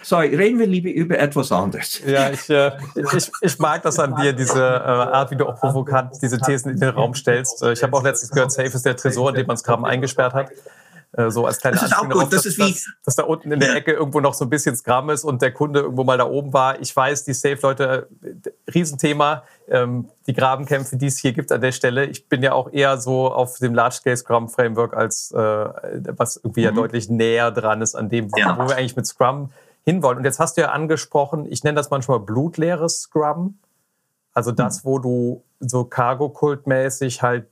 [0.02, 2.02] Sorry, reden wir lieber über etwas anderes.
[2.04, 2.72] Ja, ich, äh,
[3.16, 6.72] ich, ich mag das an dir, diese äh, Art, wie du auch provokant diese Thesen
[6.72, 7.62] in den Raum stellst.
[7.62, 10.34] Äh, ich habe auch letztens gehört, Safe ist der Tresor, in dem man Scrum eingesperrt
[10.34, 10.50] hat.
[11.14, 12.22] Äh, so als kleine das ist auch gut.
[12.22, 14.50] Das dass, ist wie, dass, dass, da unten in der Ecke irgendwo noch so ein
[14.50, 16.80] bisschen Scrum ist und der Kunde irgendwo mal da oben war.
[16.80, 21.72] Ich weiß, die Safe-Leute, äh, Riesenthema, ähm, die Grabenkämpfe, die es hier gibt an der
[21.72, 22.06] Stelle.
[22.06, 26.66] Ich bin ja auch eher so auf dem Large-Scale Scrum-Framework, als äh, was irgendwie mhm.
[26.66, 28.56] ja deutlich näher dran ist an dem, wo, ja.
[28.58, 29.50] wo wir eigentlich mit Scrum
[29.84, 30.18] hinwollen.
[30.18, 33.58] Und jetzt hast du ja angesprochen, ich nenne das manchmal blutleeres Scrum.
[34.32, 34.84] Also das, hm.
[34.84, 37.46] wo du so Cargo-Kult-mäßig halt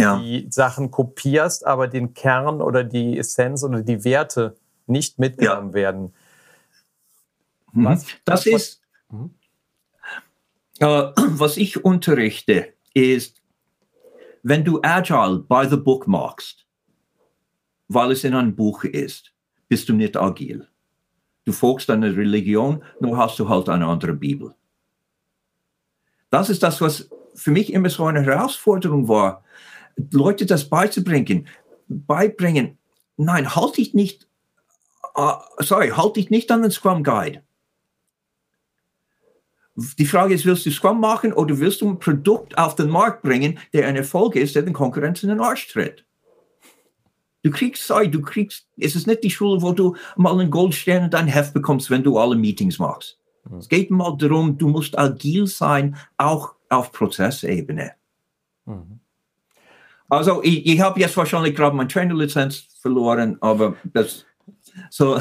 [0.00, 0.18] ja.
[0.18, 5.74] die Sachen kopierst, aber den Kern oder die Essenz oder die Werte nicht mitgenommen ja.
[5.74, 6.14] werden.
[7.72, 7.84] Mhm.
[7.84, 8.06] Was?
[8.24, 9.34] Das ist, mhm.
[10.78, 10.86] äh,
[11.16, 13.40] was ich unterrichte, ist,
[14.42, 16.66] wenn du Agile by the book machst,
[17.88, 19.32] weil es in einem Buch ist,
[19.68, 20.66] bist du nicht agil
[21.44, 24.54] du folgst einer Religion, nur hast du halt eine andere Bibel.
[26.30, 29.42] Das ist das, was für mich immer so eine Herausforderung war,
[30.12, 31.48] Leute das beizubringen.
[31.88, 32.78] Beibringen,
[33.16, 34.28] nein, halt dich nicht,
[35.16, 37.42] uh, sorry, halt dich nicht an den Scrum Guide.
[39.98, 43.22] Die Frage ist, willst du Scrum machen oder willst du ein Produkt auf den Markt
[43.22, 46.04] bringen, der ein Erfolg ist, der den Konkurrenz in den Arsch tritt?
[47.42, 51.04] Du kriegst, sorry, du kriegst, es ist nicht die Schule, wo du mal einen Goldstern
[51.04, 53.18] und ein Heft bekommst, wenn du alle Meetings machst.
[53.48, 53.58] Mhm.
[53.58, 57.92] Es geht mal darum, du musst agil sein, auch auf Prozessebene.
[58.66, 58.99] Mhm.
[60.10, 64.26] Also, ich, ich habe jetzt wahrscheinlich gerade meine Trainerlizenz verloren, aber das,
[64.90, 65.20] so.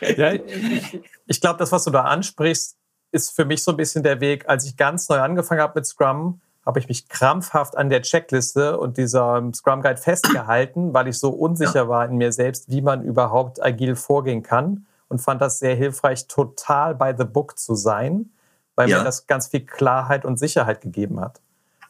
[0.00, 2.76] ja, ich, ich glaube, das, was du da ansprichst,
[3.12, 5.86] ist für mich so ein bisschen der Weg, als ich ganz neu angefangen habe mit
[5.86, 11.18] Scrum, habe ich mich krampfhaft an der Checkliste und dieser Scrum Guide festgehalten, weil ich
[11.18, 11.88] so unsicher ja.
[11.88, 16.28] war in mir selbst, wie man überhaupt agil vorgehen kann und fand das sehr hilfreich,
[16.28, 18.30] total by the book zu sein,
[18.74, 18.98] weil ja.
[18.98, 21.40] mir das ganz viel Klarheit und Sicherheit gegeben hat.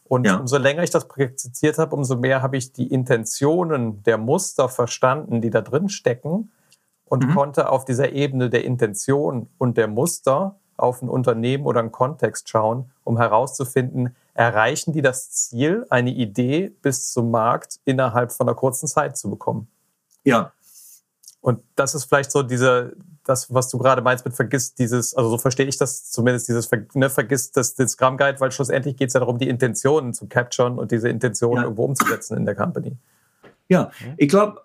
[0.08, 0.36] Und ja.
[0.36, 5.40] umso länger ich das praktiziert habe, umso mehr habe ich die Intentionen der Muster verstanden,
[5.40, 6.50] die da drin stecken
[7.04, 7.34] und mhm.
[7.34, 12.48] konnte auf dieser Ebene der Intention und der Muster auf ein Unternehmen oder einen Kontext
[12.48, 18.54] schauen, um herauszufinden, erreichen die das Ziel, eine Idee bis zum Markt innerhalb von einer
[18.54, 19.68] kurzen Zeit zu bekommen.
[20.24, 20.52] Ja.
[21.40, 22.96] Und das ist vielleicht so diese,
[23.28, 26.70] das, was du gerade meinst mit vergisst dieses, also so verstehe ich das zumindest, dieses,
[26.94, 30.26] ne, vergisst das, das Scrum Guide, weil schlussendlich geht es ja darum, die Intentionen zu
[30.26, 31.62] capturen und diese Intentionen ja.
[31.64, 32.96] irgendwo umzusetzen in der Company.
[33.68, 34.62] Ja, ich glaube,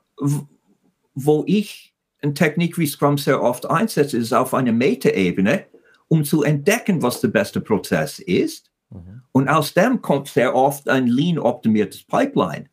[1.13, 5.65] wo ich eine Technik wie Scrum sehr oft einsetze, ist auf einer Meta-Ebene,
[6.07, 9.21] um zu entdecken, was der beste Prozess ist Mhm.
[9.31, 12.65] Und aus dem kommt sehr oft ein lean-optimiertes Pipeline.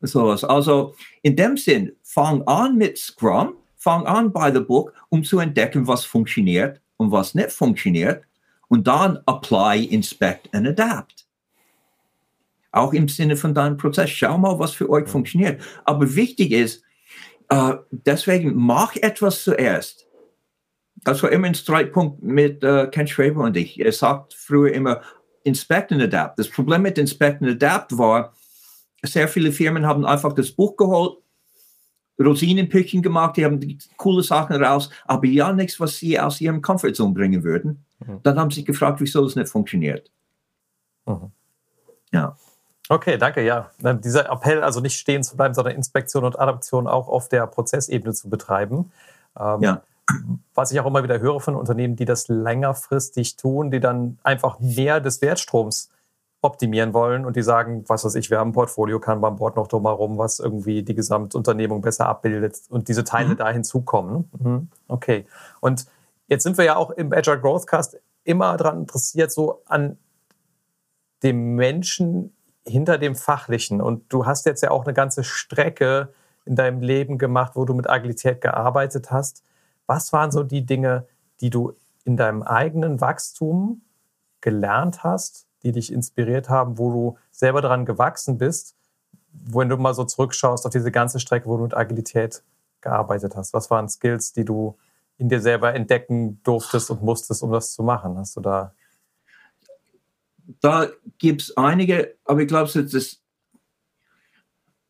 [0.00, 0.44] Sowas.
[0.44, 5.38] Also in dem Sinn, fang an mit Scrum, fang an by the book, um zu
[5.38, 8.24] entdecken, was funktioniert und was nicht funktioniert.
[8.68, 11.26] Und dann apply, inspect and adapt.
[12.72, 14.10] Auch im Sinne von deinem Prozess.
[14.10, 15.62] Schau mal, was für euch funktioniert.
[15.84, 16.82] Aber wichtig ist,
[17.50, 20.06] äh, deswegen mach etwas zuerst.
[21.04, 23.78] Das war immer ein Streitpunkt mit äh, Ken Schreiber und ich.
[23.78, 25.02] Er sagt früher immer,
[25.44, 26.38] Inspect and Adapt.
[26.38, 28.32] Das Problem mit Inspect and Adapt war,
[29.02, 31.18] sehr viele Firmen haben einfach das Buch geholt,
[32.18, 36.62] Rosinenpückchen gemacht, die haben die coole Sachen raus, aber ja nichts, was sie aus ihrem
[36.62, 37.84] Comfortzone bringen würden.
[38.00, 38.20] Mhm.
[38.22, 40.10] Dann haben sie sich gefragt, wieso das nicht funktioniert.
[41.06, 41.32] Mhm.
[42.12, 42.36] Ja.
[42.88, 43.42] Okay, danke.
[43.42, 47.46] Ja, dieser Appell, also nicht stehen zu bleiben, sondern Inspektion und Adaption auch auf der
[47.46, 48.92] Prozessebene zu betreiben.
[49.38, 49.82] Ähm, ja
[50.54, 54.60] was ich auch immer wieder höre von Unternehmen, die das längerfristig tun, die dann einfach
[54.60, 55.90] mehr des Wertstroms
[56.44, 59.56] optimieren wollen und die sagen, was weiß ich, wir haben ein Portfolio, kann beim Board
[59.56, 63.36] noch drumherum, was irgendwie die Gesamtunternehmung besser abbildet und diese Teile mhm.
[63.36, 64.30] da hinzukommen.
[64.38, 64.68] Mhm.
[64.86, 65.26] Okay.
[65.60, 65.86] Und
[66.28, 69.98] jetzt sind wir ja auch im Agile Growthcast immer daran interessiert, so an
[71.22, 72.34] dem Menschen
[72.66, 73.80] hinter dem Fachlichen.
[73.80, 76.12] Und du hast jetzt ja auch eine ganze Strecke
[76.44, 79.42] in deinem Leben gemacht, wo du mit Agilität gearbeitet hast.
[79.86, 81.06] Was waren so die Dinge,
[81.40, 81.72] die du
[82.04, 83.82] in deinem eigenen Wachstum
[84.40, 88.76] gelernt hast, die dich inspiriert haben, wo du selber daran gewachsen bist,
[89.32, 92.44] wenn du mal so zurückschaust auf diese ganze Strecke, wo du mit Agilität
[92.80, 93.52] gearbeitet hast?
[93.52, 94.76] Was waren Skills, die du
[95.18, 98.16] in dir selber entdecken durftest und musstest, um das zu machen?
[98.16, 98.72] Hast du da?
[100.60, 103.20] Da gibt es einige, aber ich glaube, das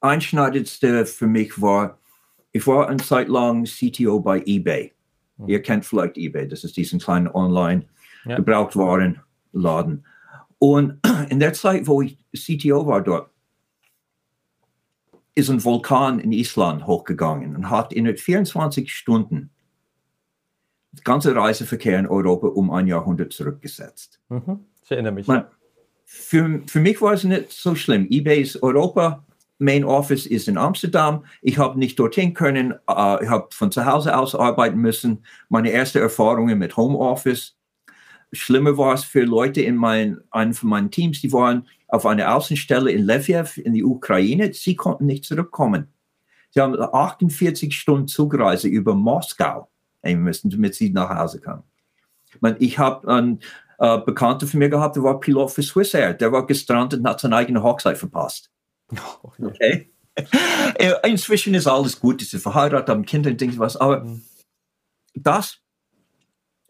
[0.00, 1.98] Einschneidendste für mich war,
[2.52, 4.92] ich war eine Zeit lang CTO bei eBay.
[5.36, 5.48] Mhm.
[5.48, 10.04] Ihr kennt vielleicht eBay, das ist diesen kleinen Online-Gebrauchtwarenladen.
[10.58, 13.30] Und in der Zeit, wo ich CTO war dort,
[15.34, 19.50] ist ein Vulkan in Island hochgegangen und hat in 24 Stunden
[20.92, 24.20] das ganze Reiseverkehr in Europa um ein Jahrhundert zurückgesetzt.
[24.28, 24.60] Mhm.
[24.84, 25.26] Ich erinnere mich.
[25.26, 25.44] Man,
[26.04, 28.06] für, für mich war es nicht so schlimm.
[28.08, 29.24] eBay ist Europa,
[29.58, 31.24] Main Office ist in Amsterdam.
[31.40, 32.72] Ich habe nicht dorthin können.
[32.90, 35.24] Uh, ich habe von zu Hause aus arbeiten müssen.
[35.48, 37.56] Meine erste Erfahrungen mit Homeoffice.
[38.34, 42.34] Schlimmer war es für Leute in mein, einem von meinen Teams, die waren auf einer
[42.34, 44.52] Außenstelle in Lviv in die Ukraine.
[44.52, 45.88] Sie konnten nicht zurückkommen.
[46.50, 49.68] Sie haben 48 Stunden Zugreise über Moskau
[50.02, 51.62] müssen, damit sie nach Hause kamen.
[52.58, 53.40] Ich habe einen
[53.78, 56.14] äh, Bekannter von mir gehabt, der war Pilot für Swissair.
[56.14, 58.50] Der war gestrandet und hat seine eigene Hochzeit verpasst.
[59.40, 59.90] Okay.
[60.76, 64.22] Äh, inzwischen ist alles gut, sie sind verheiratet, haben Kinder und Dinge was, aber mhm.
[65.14, 65.58] das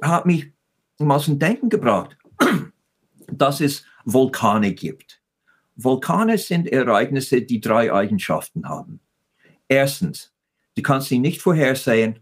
[0.00, 0.53] hat mich
[0.98, 2.16] mal zum Denken gebracht,
[3.28, 5.20] dass es Vulkane gibt.
[5.76, 9.00] Vulkane sind Ereignisse, die drei Eigenschaften haben.
[9.68, 10.32] Erstens,
[10.76, 12.20] du kannst sie nicht vorhersehen.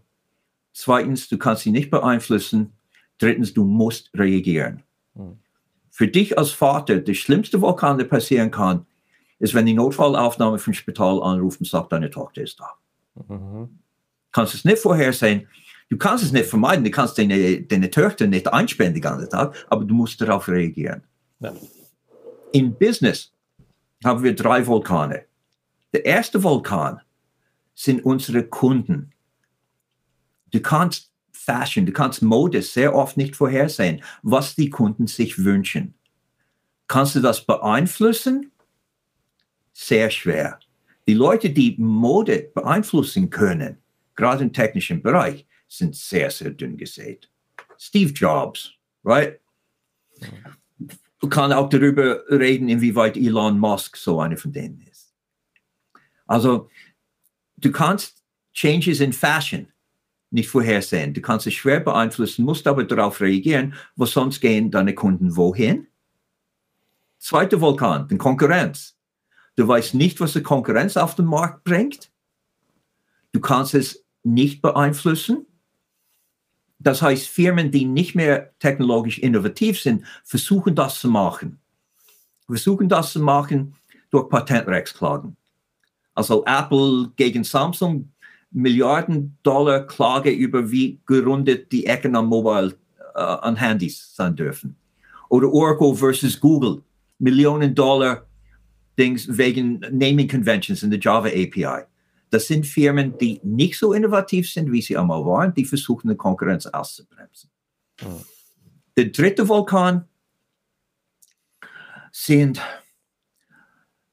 [0.73, 2.73] Zweitens, du kannst sie nicht beeinflussen.
[3.19, 4.83] Drittens, du musst reagieren.
[5.13, 5.37] Mhm.
[5.91, 8.87] Für dich als Vater, das schlimmste Vulkan, der passieren kann,
[9.37, 12.69] ist, wenn die Notfallaufnahme vom Spital anruft und sagt, deine Tochter ist da.
[13.27, 13.79] Mhm.
[14.31, 15.47] Kannst es nicht vorhersehen.
[15.93, 16.83] Du kannst es nicht vermeiden.
[16.83, 21.03] Du kannst deine, deine Töchter nicht einsperren den ganzen Tag, aber du musst darauf reagieren.
[21.39, 21.53] Ja.
[22.51, 23.31] In Business
[24.03, 25.25] haben wir drei Vulkane.
[25.93, 26.99] Der erste Vulkan
[27.75, 29.11] sind unsere Kunden.
[30.49, 35.93] Du kannst Fashion, du kannst Mode sehr oft nicht vorhersehen, was die Kunden sich wünschen.
[36.87, 38.51] Kannst du das beeinflussen?
[39.73, 40.59] sehr schwer.
[41.07, 43.77] Die Leute, die Mode beeinflussen können,
[44.15, 45.45] gerade im technischen Bereich,
[45.77, 47.29] sind sehr, sehr dünn gesät.
[47.77, 48.71] Steve Jobs,
[49.03, 49.39] right?
[51.19, 55.13] Du kannst auch darüber reden, inwieweit Elon Musk so einer von denen ist.
[56.27, 56.69] Also,
[57.57, 59.67] du kannst Changes in Fashion
[60.29, 61.13] nicht vorhersehen.
[61.13, 65.87] Du kannst es schwer beeinflussen, musst aber darauf reagieren, wo sonst gehen deine Kunden wohin?
[67.19, 68.97] Zweiter Vulkan, die Konkurrenz.
[69.55, 72.11] Du weißt nicht, was die Konkurrenz auf den Markt bringt.
[73.31, 75.45] Du kannst es nicht beeinflussen.
[76.83, 81.59] Das heißt, Firmen, die nicht mehr technologisch innovativ sind, versuchen das zu machen.
[82.45, 83.75] Versuchen das zu machen
[84.11, 85.37] durch Patentrechtsklagen.
[86.13, 88.09] Also Apple gegen Samsung,
[88.51, 92.75] Milliarden Dollar Klage über wie gerundet die Ecken an Mobile,
[93.15, 94.75] äh, an Handys sein dürfen.
[95.29, 96.83] Oder Oracle versus Google,
[97.17, 98.27] Millionen Dollar
[98.99, 101.85] Dings wegen Naming Conventions in der Java API.
[102.33, 106.15] Das sind Firmen, die nicht so innovativ sind, wie sie einmal waren, die versuchen, die
[106.15, 107.51] Konkurrenz auszubremsen.
[108.01, 108.25] Mhm.
[108.97, 110.07] Der dritte Vulkan
[112.11, 112.59] sind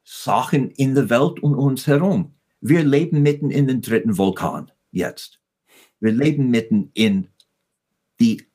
[0.05, 2.35] Sachen in der Welt um uns herum.
[2.61, 5.41] Wir leben mitten in den dritten Vulkan jetzt.
[5.99, 7.29] Wir leben mitten in
[8.21, 8.47] die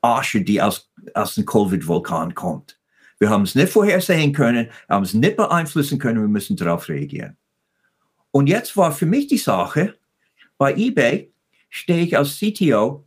[0.00, 2.80] Asche, die aus, aus dem Covid-Vulkan kommt.
[3.18, 7.36] Wir haben es nicht vorhersehen können, haben es nicht beeinflussen können, wir müssen darauf reagieren.
[8.32, 9.94] Und jetzt war für mich die Sache,
[10.58, 11.32] bei eBay
[11.70, 13.04] stehe ich als CTO,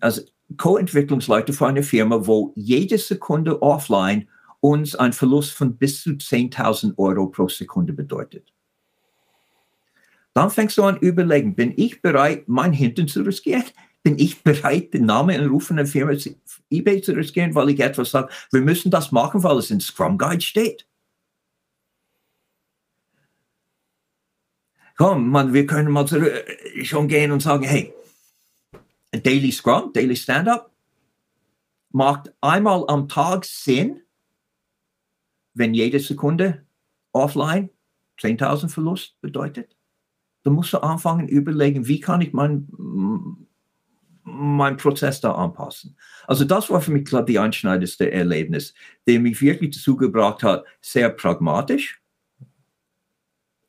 [0.00, 4.28] als Co-Entwicklungsleiter für eine Firma, wo jede Sekunde offline
[4.60, 8.52] uns einen Verlust von bis zu 10.000 Euro pro Sekunde bedeutet.
[10.34, 13.64] Dann fängst du an überlegen, bin ich bereit, mein Hintern zu riskieren?
[14.02, 16.12] bin ich bereit, den Namen und Ruf einer Firma
[16.70, 20.18] eBay zu riskieren, weil ich etwas sage, wir müssen das machen, weil es in Scrum
[20.18, 20.86] Guide steht.
[24.96, 26.06] Komm, man, wir können mal
[26.82, 27.92] schon gehen und sagen, hey,
[29.10, 30.70] Daily Scrum, Daily Stand-up
[31.90, 34.00] macht einmal am Tag Sinn,
[35.54, 36.64] wenn jede Sekunde
[37.12, 37.70] offline
[38.20, 39.76] 10.000 Verlust bedeutet.
[40.44, 42.68] Dann musst du anfangen, überlegen, wie kann ich mein
[44.24, 45.96] meinen Prozess da anpassen.
[46.26, 48.74] Also das war für mich, glaube ich, die einschneidendste Erlebnis,
[49.06, 52.01] der mich wirklich dazu gebracht hat, sehr pragmatisch äh,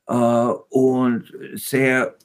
[0.06, 2.16] und sehr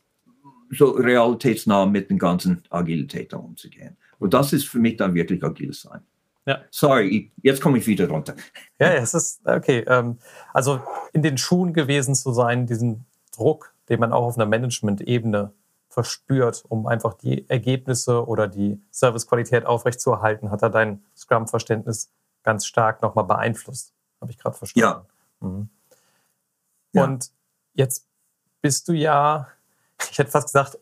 [0.71, 3.97] so realitätsnah mit den ganzen Agilitäten umzugehen.
[4.19, 6.01] Und das ist für mich dann wirklich agil sein.
[6.45, 6.61] Ja.
[6.71, 8.35] Sorry, jetzt komme ich wieder runter.
[8.79, 9.83] Ja, es ist okay.
[9.87, 10.17] Ähm,
[10.53, 10.81] also
[11.13, 15.53] in den Schuhen gewesen zu sein, diesen Druck, den man auch auf einer Management-Ebene
[15.89, 20.51] verspürt, um einfach die Ergebnisse oder die Servicequalität aufrechtzuerhalten?
[20.51, 22.11] Hat er dein Scrum-Verständnis
[22.43, 23.93] ganz stark nochmal beeinflusst?
[24.21, 25.05] Habe ich gerade verstanden.
[25.41, 25.47] Ja.
[25.47, 25.69] Mhm.
[26.93, 27.19] ja.
[27.79, 28.05] Jetzt
[28.61, 29.47] bist du ja,
[30.11, 30.77] ich hätte fast gesagt,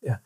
[0.00, 0.18] ja,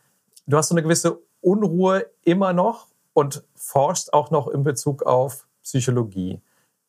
[0.45, 5.45] du hast so eine gewisse Unruhe immer noch und forschst auch noch in Bezug auf
[5.63, 6.39] Psychologie.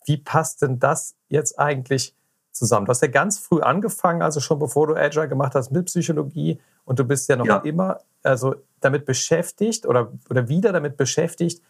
[0.04, 2.14] Wie passt denn das jetzt eigentlich
[2.52, 2.86] zusammen?
[2.86, 6.60] Du hast ja ganz früh angefangen, also schon bevor du Agile gemacht hast mit Psychologie
[6.84, 7.56] und du bist ja noch ja.
[7.56, 11.60] immer also damit beschäftigt oder, oder wieder damit beschäftigt,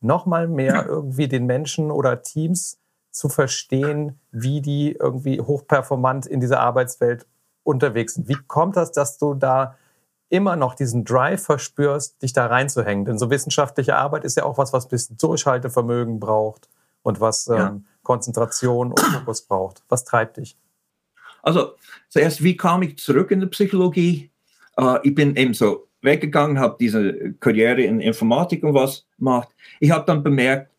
[0.00, 2.80] nochmal mehr irgendwie den Menschen oder Teams
[3.16, 7.26] zu verstehen, wie die irgendwie hochperformant in dieser Arbeitswelt
[7.62, 8.28] unterwegs sind.
[8.28, 9.76] Wie kommt das, dass du da
[10.28, 13.06] immer noch diesen Drive verspürst, dich da reinzuhängen?
[13.06, 16.68] Denn so wissenschaftliche Arbeit ist ja auch was, was ein bisschen Durchhaltevermögen braucht
[17.02, 17.68] und was ja.
[17.68, 19.82] ähm, Konzentration und Fokus braucht.
[19.88, 20.58] Was treibt dich?
[21.42, 21.72] Also
[22.10, 24.30] zuerst, wie kam ich zurück in die Psychologie?
[24.78, 29.48] Uh, ich bin eben so weggegangen, habe diese Karriere in Informatik und was gemacht.
[29.80, 30.70] Ich habe dann bemerkt,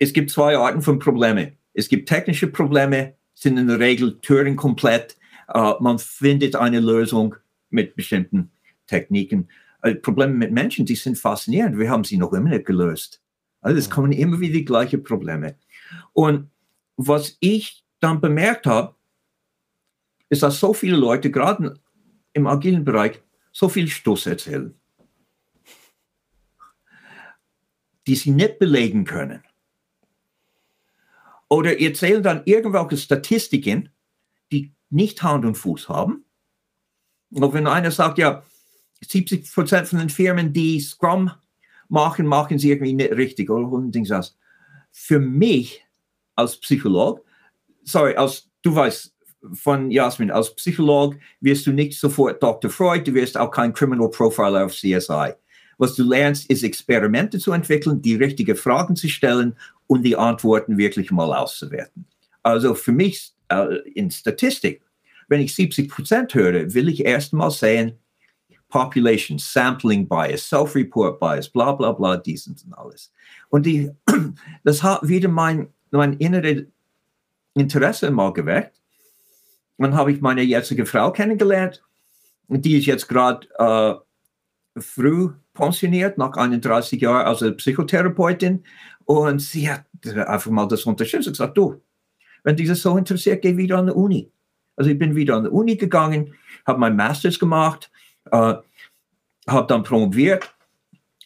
[0.00, 1.52] es gibt zwei Arten von Problemen.
[1.74, 5.16] Es gibt technische Probleme, sind in der Regel Türen komplett.
[5.54, 7.36] Uh, man findet eine Lösung
[7.68, 8.50] mit bestimmten
[8.86, 9.48] Techniken.
[9.86, 11.78] Uh, Probleme mit Menschen, die sind faszinierend.
[11.78, 13.20] Wir haben sie noch immer nicht gelöst.
[13.60, 15.56] Also es kommen immer wieder die gleichen Probleme.
[16.14, 16.50] Und
[16.96, 18.94] was ich dann bemerkt habe,
[20.30, 21.78] ist, dass so viele Leute, gerade
[22.32, 23.20] im agilen Bereich,
[23.52, 24.74] so viel Stoß erzählen,
[28.06, 29.42] die sie nicht belegen können.
[31.50, 33.90] Oder erzählen dann irgendwelche Statistiken,
[34.52, 36.24] die nicht Hand und Fuß haben.
[37.32, 38.44] Und wenn einer sagt, ja,
[39.06, 41.32] 70 Prozent von den Firmen, die Scrum
[41.88, 44.38] machen, machen sie irgendwie nicht richtig oder und Dings aus.
[44.92, 45.84] Für mich
[46.36, 47.24] als Psycholog,
[47.82, 49.14] sorry, als du weißt
[49.54, 52.70] von Jasmin, als Psycholog wirst du nicht sofort Dr.
[52.70, 55.32] Freud, du wirst auch kein Criminal Profiler auf CSI.
[55.78, 59.56] Was du lernst, ist Experimente zu entwickeln, die richtigen Fragen zu stellen
[59.90, 62.06] und die Antworten wirklich mal auszuwerten.
[62.44, 64.82] Also für mich äh, in Statistik,
[65.26, 67.98] wenn ich 70 Prozent höre, will ich erst mal sehen,
[68.68, 73.12] Population, Sampling Bias, Self-Report Bias, bla bla bla, dies und alles.
[73.48, 73.90] Und die,
[74.62, 76.66] das hat wieder mein, mein inneres
[77.54, 78.80] Interesse mal geweckt.
[79.76, 81.82] Dann habe ich meine jetzige Frau kennengelernt.
[82.46, 88.62] Die ist jetzt gerade äh, früh pensioniert, nach 31 Jahren als Psychotherapeutin.
[89.10, 91.82] Und sie hat einfach mal das unterstützt und gesagt, du,
[92.44, 94.30] wenn dich das so interessiert, geh wieder an die Uni.
[94.76, 97.90] Also ich bin wieder an die Uni gegangen, habe mein Masters gemacht,
[98.30, 98.54] äh,
[99.48, 100.54] habe dann promoviert,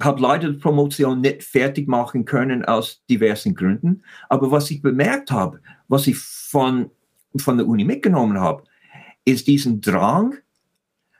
[0.00, 4.02] habe leider die Promotion nicht fertig machen können aus diversen Gründen.
[4.30, 6.90] Aber was ich bemerkt habe, was ich von,
[7.36, 8.64] von der Uni mitgenommen habe,
[9.26, 10.36] ist diesen Drang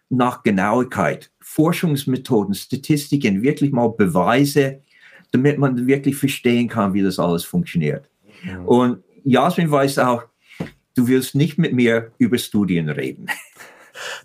[0.09, 4.81] nach Genauigkeit, Forschungsmethoden, Statistiken, wirklich mal Beweise,
[5.35, 8.09] damit man wirklich verstehen kann, wie das alles funktioniert.
[8.47, 8.61] Ja.
[8.61, 10.23] Und Jasmin weiß auch,
[10.94, 13.27] du willst nicht mit mir über Studien reden.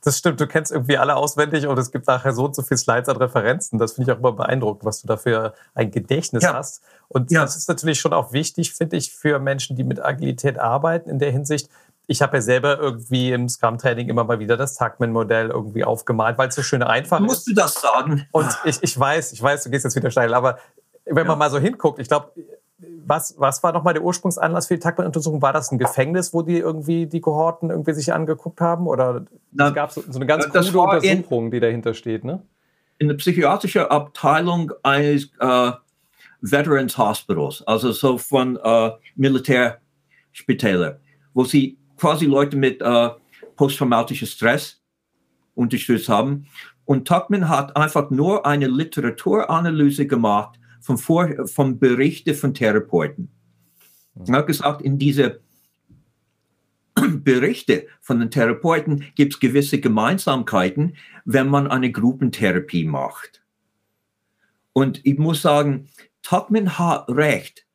[0.02, 2.80] Das stimmt, du kennst irgendwie alle auswendig und es gibt nachher so und so viele
[2.80, 3.78] Slides an Referenzen.
[3.78, 6.56] Das finde ich auch immer beeindruckend, was du dafür ein Gedächtnis ja.
[6.56, 6.82] hast.
[7.08, 7.42] Und ja.
[7.42, 11.20] das ist natürlich schon auch wichtig, finde ich, für Menschen, die mit Agilität arbeiten, in
[11.20, 11.70] der Hinsicht,
[12.10, 16.50] ich habe ja selber irgendwie im Scrum-Training immer mal wieder das Tuckman-Modell irgendwie aufgemalt, weil
[16.50, 17.56] es so schön einfach Musst ist.
[17.56, 18.26] Musst du das sagen?
[18.32, 20.58] Und ich, ich weiß, ich weiß, du gehst jetzt wieder steil, aber
[21.10, 22.32] wenn man mal so hinguckt, ich glaube,
[23.06, 25.42] was, was war nochmal der Ursprungsanlass für die Tuckman-Untersuchung?
[25.42, 28.88] War das ein Gefängnis, wo die irgendwie die Kohorten irgendwie sich angeguckt haben?
[28.88, 29.26] Oder
[29.58, 32.42] es gab so, so eine ganz coole Untersuchung, in, die dahinter steht, ne?
[32.98, 35.72] In der psychiatrischen Abteilung eines äh,
[36.42, 40.98] Veterans Hospitals, also so von äh, Militärspitälern,
[41.34, 43.10] wo sie quasi Leute mit äh,
[43.56, 44.82] posttraumatischem Stress
[45.56, 46.48] unterstützt haben.
[46.86, 53.30] Und Tuckman hat einfach nur eine Literaturanalyse gemacht von, Vor von Berichten von Therapeuten.
[54.28, 55.40] Er hat gesagt, in diese
[57.24, 63.44] Berichte von den Therapeuten gibt es gewisse Gemeinsamkeiten, wenn man eine Gruppentherapie macht.
[64.74, 65.88] Und ich muss sagen,
[66.22, 67.66] Tuckman hat recht.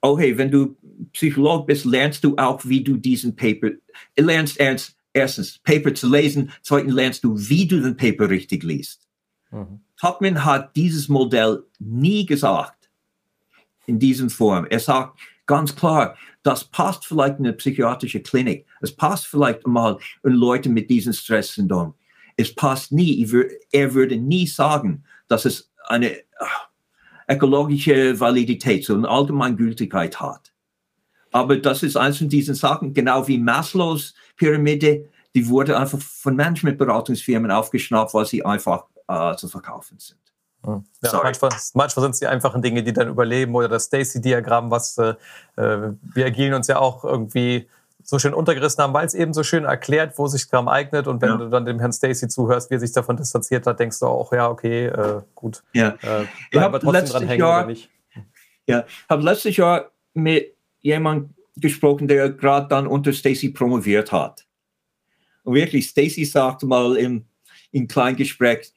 [0.00, 0.76] Okay, wenn du
[1.12, 3.70] Psycholog bist, lernst du auch, wie du diesen Paper,
[4.16, 9.08] lernst erst, erstens Paper zu lesen, zweitens lernst du, wie du den Paper richtig liest.
[9.50, 9.80] Mhm.
[10.04, 12.90] Tuckman hat dieses Modell nie gesagt
[13.86, 14.66] in diesem Form.
[14.68, 18.66] Er sagt ganz klar, das passt vielleicht in eine psychiatrische Klinik.
[18.82, 21.94] Es passt vielleicht mal in Leute mit diesem Stresssyndrom.
[22.36, 23.26] Es passt nie.
[23.72, 26.24] Er würde nie sagen, dass es eine äh,
[27.26, 30.52] ökologische Validität, so eine Allgemeingültigkeit hat.
[31.32, 36.36] Aber das ist eins von diesen Sachen, genau wie Maslows Pyramide, die wurde einfach von
[36.36, 40.20] Managementberatungsfirmen aufgeschnappt, weil sie einfach äh, zu verkaufen sind.
[40.64, 40.84] Hm.
[41.02, 44.96] Ja, manchmal, manchmal sind es die einfachen Dinge, die dann überleben oder das Stacy-Diagramm, was
[44.98, 45.14] äh,
[45.56, 47.68] äh wir Agilen uns ja auch irgendwie
[48.04, 51.06] so schön untergerissen haben, weil es eben so schön erklärt, wo sich Scrum eignet.
[51.06, 51.36] Und wenn ja.
[51.36, 54.32] du dann dem Herrn Stacy zuhörst, wie er sich davon distanziert hat, denkst du auch,
[54.32, 55.62] ja, okay, äh, gut.
[55.72, 55.96] Ja.
[56.02, 57.90] Äh, ich habe trotzdem dran Jahr, oder nicht.
[58.66, 64.46] Ja, habe letztes Jahr mit jemandem gesprochen, der gerade dann unter Stacy promoviert hat.
[65.42, 67.26] Und wirklich, Stacy sagte mal im,
[67.72, 68.73] im kleinen Gespräch,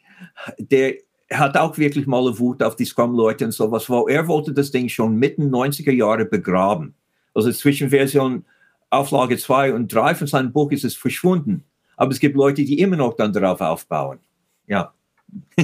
[0.58, 0.96] der
[1.32, 4.72] hat auch wirklich mal eine Wut auf die Scrum-Leute und sowas, weil er wollte das
[4.72, 6.96] Ding schon mitten 90er Jahre begraben.
[7.34, 8.46] Also zwischen Version
[8.90, 11.64] Auflage 2 und 3 von seinem Buch ist es verschwunden.
[11.98, 14.20] Aber es gibt Leute, die immer noch dann darauf aufbauen.
[14.68, 14.94] Ja.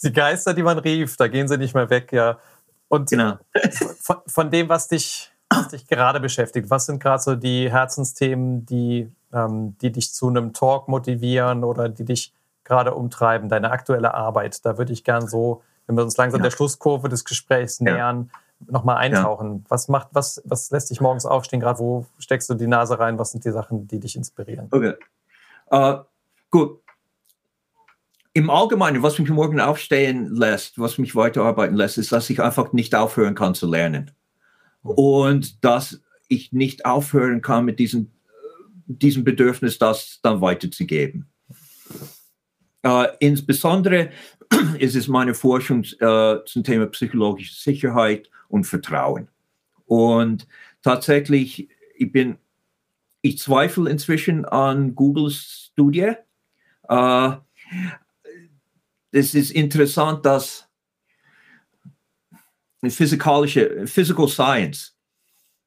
[0.00, 2.38] Die Geister, die man rief, da gehen sie nicht mehr weg, ja.
[2.86, 3.36] Und genau.
[4.00, 8.64] von, von dem, was dich, was dich gerade beschäftigt, was sind gerade so die Herzensthemen,
[8.64, 12.32] die, ähm, die dich zu einem Talk motivieren oder die dich
[12.68, 14.64] gerade umtreiben, deine aktuelle Arbeit?
[14.64, 16.44] Da würde ich gern so, wenn wir uns langsam ja.
[16.44, 17.92] der Schlusskurve des Gesprächs ja.
[17.92, 18.30] nähern,
[18.66, 19.58] nochmal eintauchen.
[19.58, 19.64] Ja.
[19.68, 21.60] Was macht, was, was lässt dich morgens aufstehen?
[21.60, 23.18] Gerade wo steckst du die Nase rein?
[23.18, 24.68] Was sind die Sachen, die dich inspirieren?
[24.70, 24.94] Okay.
[25.70, 26.04] Uh,
[26.50, 26.80] gut.
[28.34, 32.72] Im Allgemeinen, was mich morgen aufstehen lässt, was mich weiterarbeiten lässt, ist, dass ich einfach
[32.72, 34.12] nicht aufhören kann zu lernen.
[34.82, 34.90] Mhm.
[34.90, 38.12] Und dass ich nicht aufhören kann mit diesem,
[38.86, 41.28] diesem Bedürfnis, das dann weiterzugeben.
[42.86, 44.10] Uh, insbesondere
[44.78, 49.28] ist es meine Forschung uh, zum Thema psychologische Sicherheit und Vertrauen.
[49.86, 50.46] Und
[50.82, 52.38] tatsächlich, ich bin,
[53.22, 56.12] ich zweifle inzwischen an Googles Studie.
[56.88, 57.30] Äh,
[59.10, 60.68] es ist interessant, dass
[62.82, 64.97] physikalische, Physical Science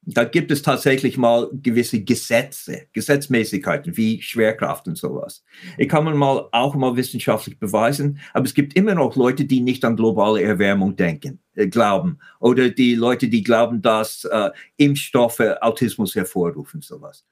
[0.03, 5.43] da gibt es tatsächlich mal gewisse Gesetze, Gesetzmäßigkeiten wie Schwerkraft und sowas.
[5.77, 9.61] Ich kann man mal auch mal wissenschaftlich beweisen, aber es gibt immer noch Leute, die
[9.61, 15.43] nicht an globale Erwärmung denken, äh, glauben oder die Leute, die glauben, dass äh, Impfstoffe
[15.61, 17.25] Autismus hervorrufen sowas.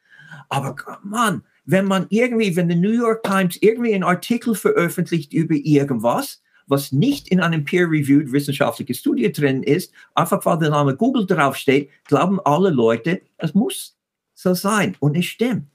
[0.49, 5.55] Aber man, wenn man irgendwie, wenn die New York Times irgendwie einen Artikel veröffentlicht über
[5.55, 11.25] irgendwas, was nicht in einem peer-reviewed wissenschaftlichen Studie drin ist, einfach weil der Name Google
[11.25, 13.97] draufsteht, glauben alle Leute, es muss
[14.33, 14.95] so sein.
[14.99, 15.67] Und es stimmt.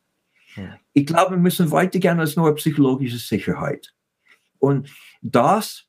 [0.54, 0.74] Hm.
[0.92, 3.92] Ich glaube, wir müssen weitergehen als nur psychologische Sicherheit.
[4.58, 4.88] Und
[5.20, 5.86] das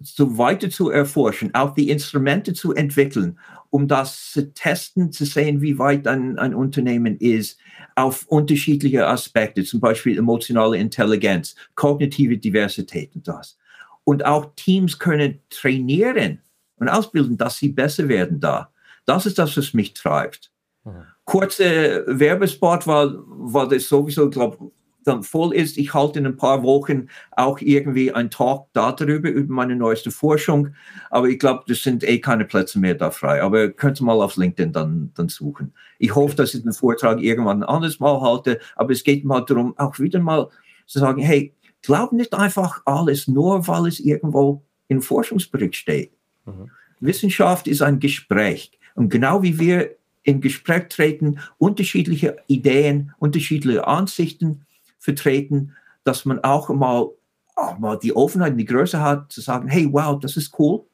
[0.00, 3.38] so weiter zu erforschen, auch die Instrumente zu entwickeln,
[3.72, 7.58] um das zu testen, zu sehen, wie weit ein, ein Unternehmen ist,
[7.96, 13.56] auf unterschiedliche Aspekte, zum Beispiel emotionale Intelligenz, kognitive Diversität und das.
[14.04, 16.42] Und auch Teams können trainieren
[16.76, 18.70] und ausbilden, dass sie besser werden da.
[19.06, 20.52] Das ist das, was mich treibt.
[20.84, 21.06] Mhm.
[21.24, 24.70] Kurze Werbespot, weil, weil das sowieso, glaube
[25.04, 25.78] dann voll ist.
[25.78, 30.74] Ich halte in ein paar Wochen auch irgendwie ein Talk darüber, über meine neueste Forschung.
[31.10, 33.42] Aber ich glaube, das sind eh keine Plätze mehr da frei.
[33.42, 35.72] Aber könnt ihr mal auf LinkedIn dann, dann suchen.
[35.98, 38.60] Ich hoffe, dass ich den Vortrag irgendwann ein anderes Mal halte.
[38.76, 40.48] Aber es geht mal darum, auch wieder mal
[40.86, 46.12] zu sagen, hey, glaub nicht einfach alles nur, weil es irgendwo im Forschungsbericht steht.
[46.44, 46.70] Mhm.
[47.00, 48.78] Wissenschaft ist ein Gespräch.
[48.94, 54.66] Und genau wie wir im Gespräch treten, unterschiedliche Ideen, unterschiedliche Ansichten,
[55.02, 55.74] vertreten,
[56.04, 57.08] dass man auch mal,
[57.56, 60.84] auch mal die Offenheit und die Größe hat, zu sagen, hey, wow, das ist cool.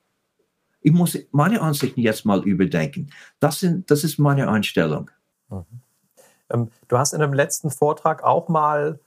[0.81, 3.11] Ich muss meine Ansichten jetzt mal überdenken.
[3.39, 5.11] Das, sind, das ist meine Einstellung.
[5.51, 5.65] Mhm.
[6.51, 8.99] Ähm, du hast in dem letzten Vortrag auch mal,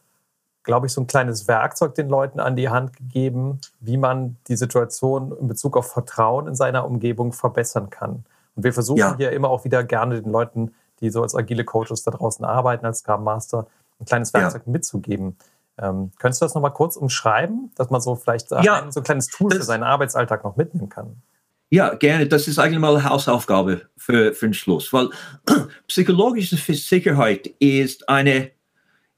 [0.64, 4.56] glaube ich, so ein kleines Werkzeug den Leuten an die Hand gegeben, wie man die
[4.56, 8.24] Situation in Bezug auf Vertrauen in seiner Umgebung verbessern kann.
[8.56, 9.18] Und wir versuchen ja.
[9.18, 12.86] hier immer auch wieder gerne den Leuten, die so als agile Coaches da draußen arbeiten,
[12.86, 13.66] als Scrum Master,
[14.02, 14.72] ein kleines Werkzeug ja.
[14.72, 15.38] mitzugeben.
[15.78, 19.04] Ähm, könntest du das nochmal kurz umschreiben, dass man so vielleicht ja, ein, so ein
[19.04, 21.22] kleines Tool für seinen Arbeitsalltag noch mitnehmen kann?
[21.70, 22.28] Ja, gerne.
[22.28, 25.10] Das ist eigentlich mal eine Hausaufgabe für, für den Schluss, weil
[25.88, 28.52] psychologische Sicherheit ist eine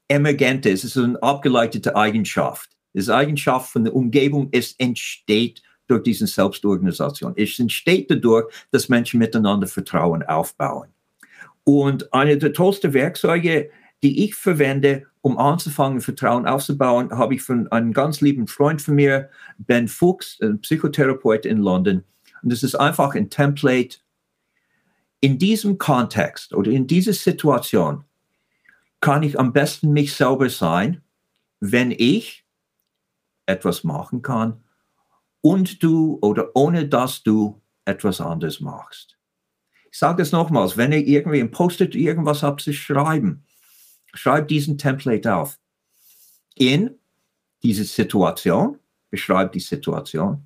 [0.06, 2.70] emergente, es ist eine abgeleitete Eigenschaft.
[2.92, 7.34] Es ist Eigenschaft von der Umgebung, es entsteht durch diese Selbstorganisation.
[7.36, 10.88] Es entsteht dadurch, dass Menschen miteinander Vertrauen aufbauen.
[11.64, 13.70] Und eine der tollsten Werkzeuge
[14.04, 18.94] die ich verwende, um anzufangen, Vertrauen aufzubauen, habe ich von einem ganz lieben Freund von
[18.94, 22.04] mir, Ben Fuchs, ein Psychotherapeut in London.
[22.42, 23.96] Und das ist einfach ein Template.
[25.20, 28.04] In diesem Kontext oder in dieser Situation
[29.00, 31.00] kann ich am besten mich selber sein,
[31.60, 32.44] wenn ich
[33.46, 34.62] etwas machen kann
[35.40, 39.16] und du oder ohne dass du etwas anderes machst.
[39.90, 43.44] Ich sage das nochmals, wenn ihr irgendwie ein Post-it irgendwas habt zu schreiben,
[44.14, 45.58] schreib diesen Template auf.
[46.54, 46.90] In
[47.62, 48.78] diese Situation,
[49.10, 50.44] beschreib die Situation,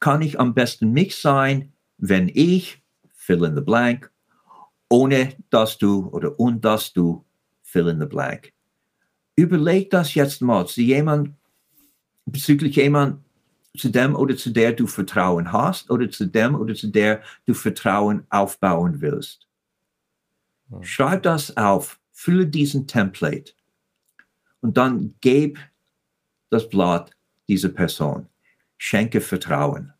[0.00, 2.82] kann ich am besten mich sein, wenn ich,
[3.14, 4.10] fill in the blank,
[4.88, 7.24] ohne dass du oder und dass du,
[7.62, 8.52] fill in the blank.
[9.36, 11.34] Überleg das jetzt mal zu jemand,
[12.26, 13.22] bezüglich jemand,
[13.76, 17.54] zu dem oder zu der du Vertrauen hast oder zu dem oder zu der du
[17.54, 19.46] Vertrauen aufbauen willst.
[20.82, 23.52] Schreib das auf, fülle diesen Template
[24.60, 25.60] und dann gib
[26.50, 27.12] das Blatt
[27.46, 28.28] dieser Person.
[28.76, 29.92] Schenke Vertrauen.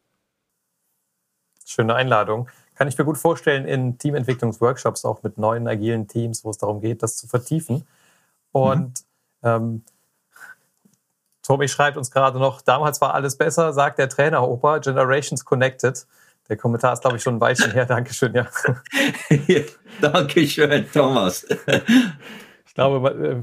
[1.64, 2.49] Schöne Einladung.
[2.75, 6.81] Kann ich mir gut vorstellen in Teamentwicklungsworkshops, auch mit neuen agilen Teams, wo es darum
[6.81, 7.87] geht, das zu vertiefen.
[8.51, 9.05] Und
[9.43, 9.49] mhm.
[9.49, 9.85] ähm,
[11.43, 16.05] Tobi schreibt uns gerade noch, damals war alles besser, sagt der Trainer Opa, Generations Connected.
[16.49, 17.86] Der Kommentar ist, glaube ich, schon ein Weilchen her.
[17.86, 18.49] Dankeschön, ja.
[20.01, 21.46] Dankeschön, Thomas.
[22.66, 23.42] Ich glaube, äh,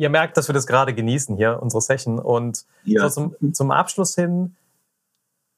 [0.00, 2.18] ihr merkt, dass wir das gerade genießen hier, unsere Session.
[2.18, 3.08] Und ja.
[3.08, 4.56] so zum, zum Abschluss hin,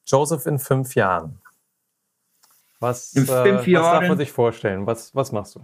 [0.07, 1.41] Joseph in fünf Jahren.
[2.81, 4.87] Was, in äh, fünf äh, Jahren, was darf man sich vorstellen?
[4.87, 5.61] Was, was machst du?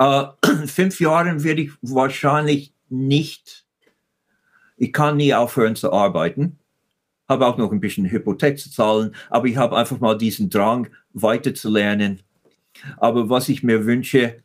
[0.00, 0.32] Uh,
[0.62, 3.64] in fünf Jahren werde ich wahrscheinlich nicht,
[4.76, 6.58] ich kann nie aufhören zu arbeiten,
[7.28, 10.88] habe auch noch ein bisschen Hypothek zu zahlen, aber ich habe einfach mal diesen Drang,
[11.12, 12.20] weiter zu lernen.
[12.96, 14.42] Aber was ich mir wünsche,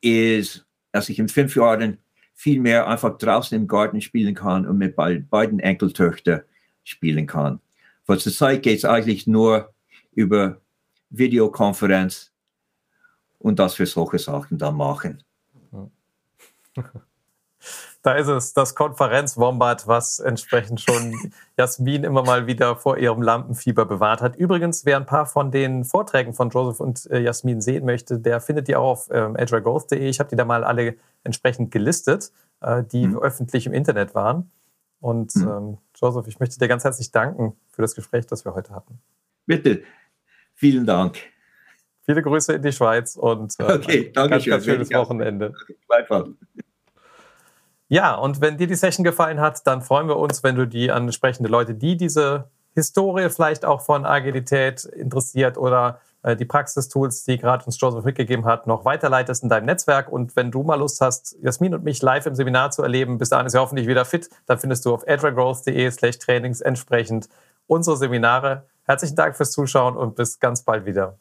[0.00, 1.98] ist, dass ich in fünf Jahren
[2.34, 6.42] viel mehr einfach draußen im Garten spielen kann und mit beiden Enkeltöchtern
[6.84, 7.60] spielen kann.
[8.06, 9.72] Weil zurzeit geht es eigentlich nur
[10.12, 10.60] über
[11.10, 12.32] Videokonferenz
[13.38, 15.22] und dass wir solche Sachen dann machen.
[18.02, 21.14] Da ist es, das Konferenzwombat, was entsprechend schon
[21.58, 24.36] Jasmin immer mal wieder vor ihrem Lampenfieber bewahrt hat.
[24.36, 28.40] Übrigens, wer ein paar von den Vorträgen von Joseph und äh, Jasmin sehen möchte, der
[28.40, 29.36] findet die auch auf ähm.
[29.90, 32.32] Ich habe die da mal alle entsprechend gelistet,
[32.62, 33.18] äh, die mhm.
[33.18, 34.50] öffentlich im Internet waren.
[35.00, 35.48] Und mhm.
[35.48, 38.98] ähm, Joseph, ich möchte dir ganz herzlich danken für das Gespräch, das wir heute hatten.
[39.46, 39.82] Bitte.
[40.54, 41.18] Vielen Dank.
[42.02, 45.52] Viele Grüße in die Schweiz und äh, okay, danke ganz, ganz schönes Wochenende.
[45.62, 45.76] Okay,
[47.90, 50.92] ja, und wenn dir die Session gefallen hat, dann freuen wir uns, wenn du die
[50.92, 57.24] an entsprechende Leute, die diese Historie vielleicht auch von Agilität interessiert oder äh, die Praxistools,
[57.24, 60.08] die gerade uns Joseph mitgegeben hat, noch weiterleitest in deinem Netzwerk.
[60.08, 63.30] Und wenn du mal Lust hast, Jasmin und mich live im Seminar zu erleben, bis
[63.30, 67.28] dahin ist ja hoffentlich wieder fit, dann findest du auf agilegrowth.de slash trainings entsprechend
[67.66, 68.66] unsere Seminare.
[68.84, 71.18] Herzlichen Dank fürs Zuschauen und bis ganz bald wieder.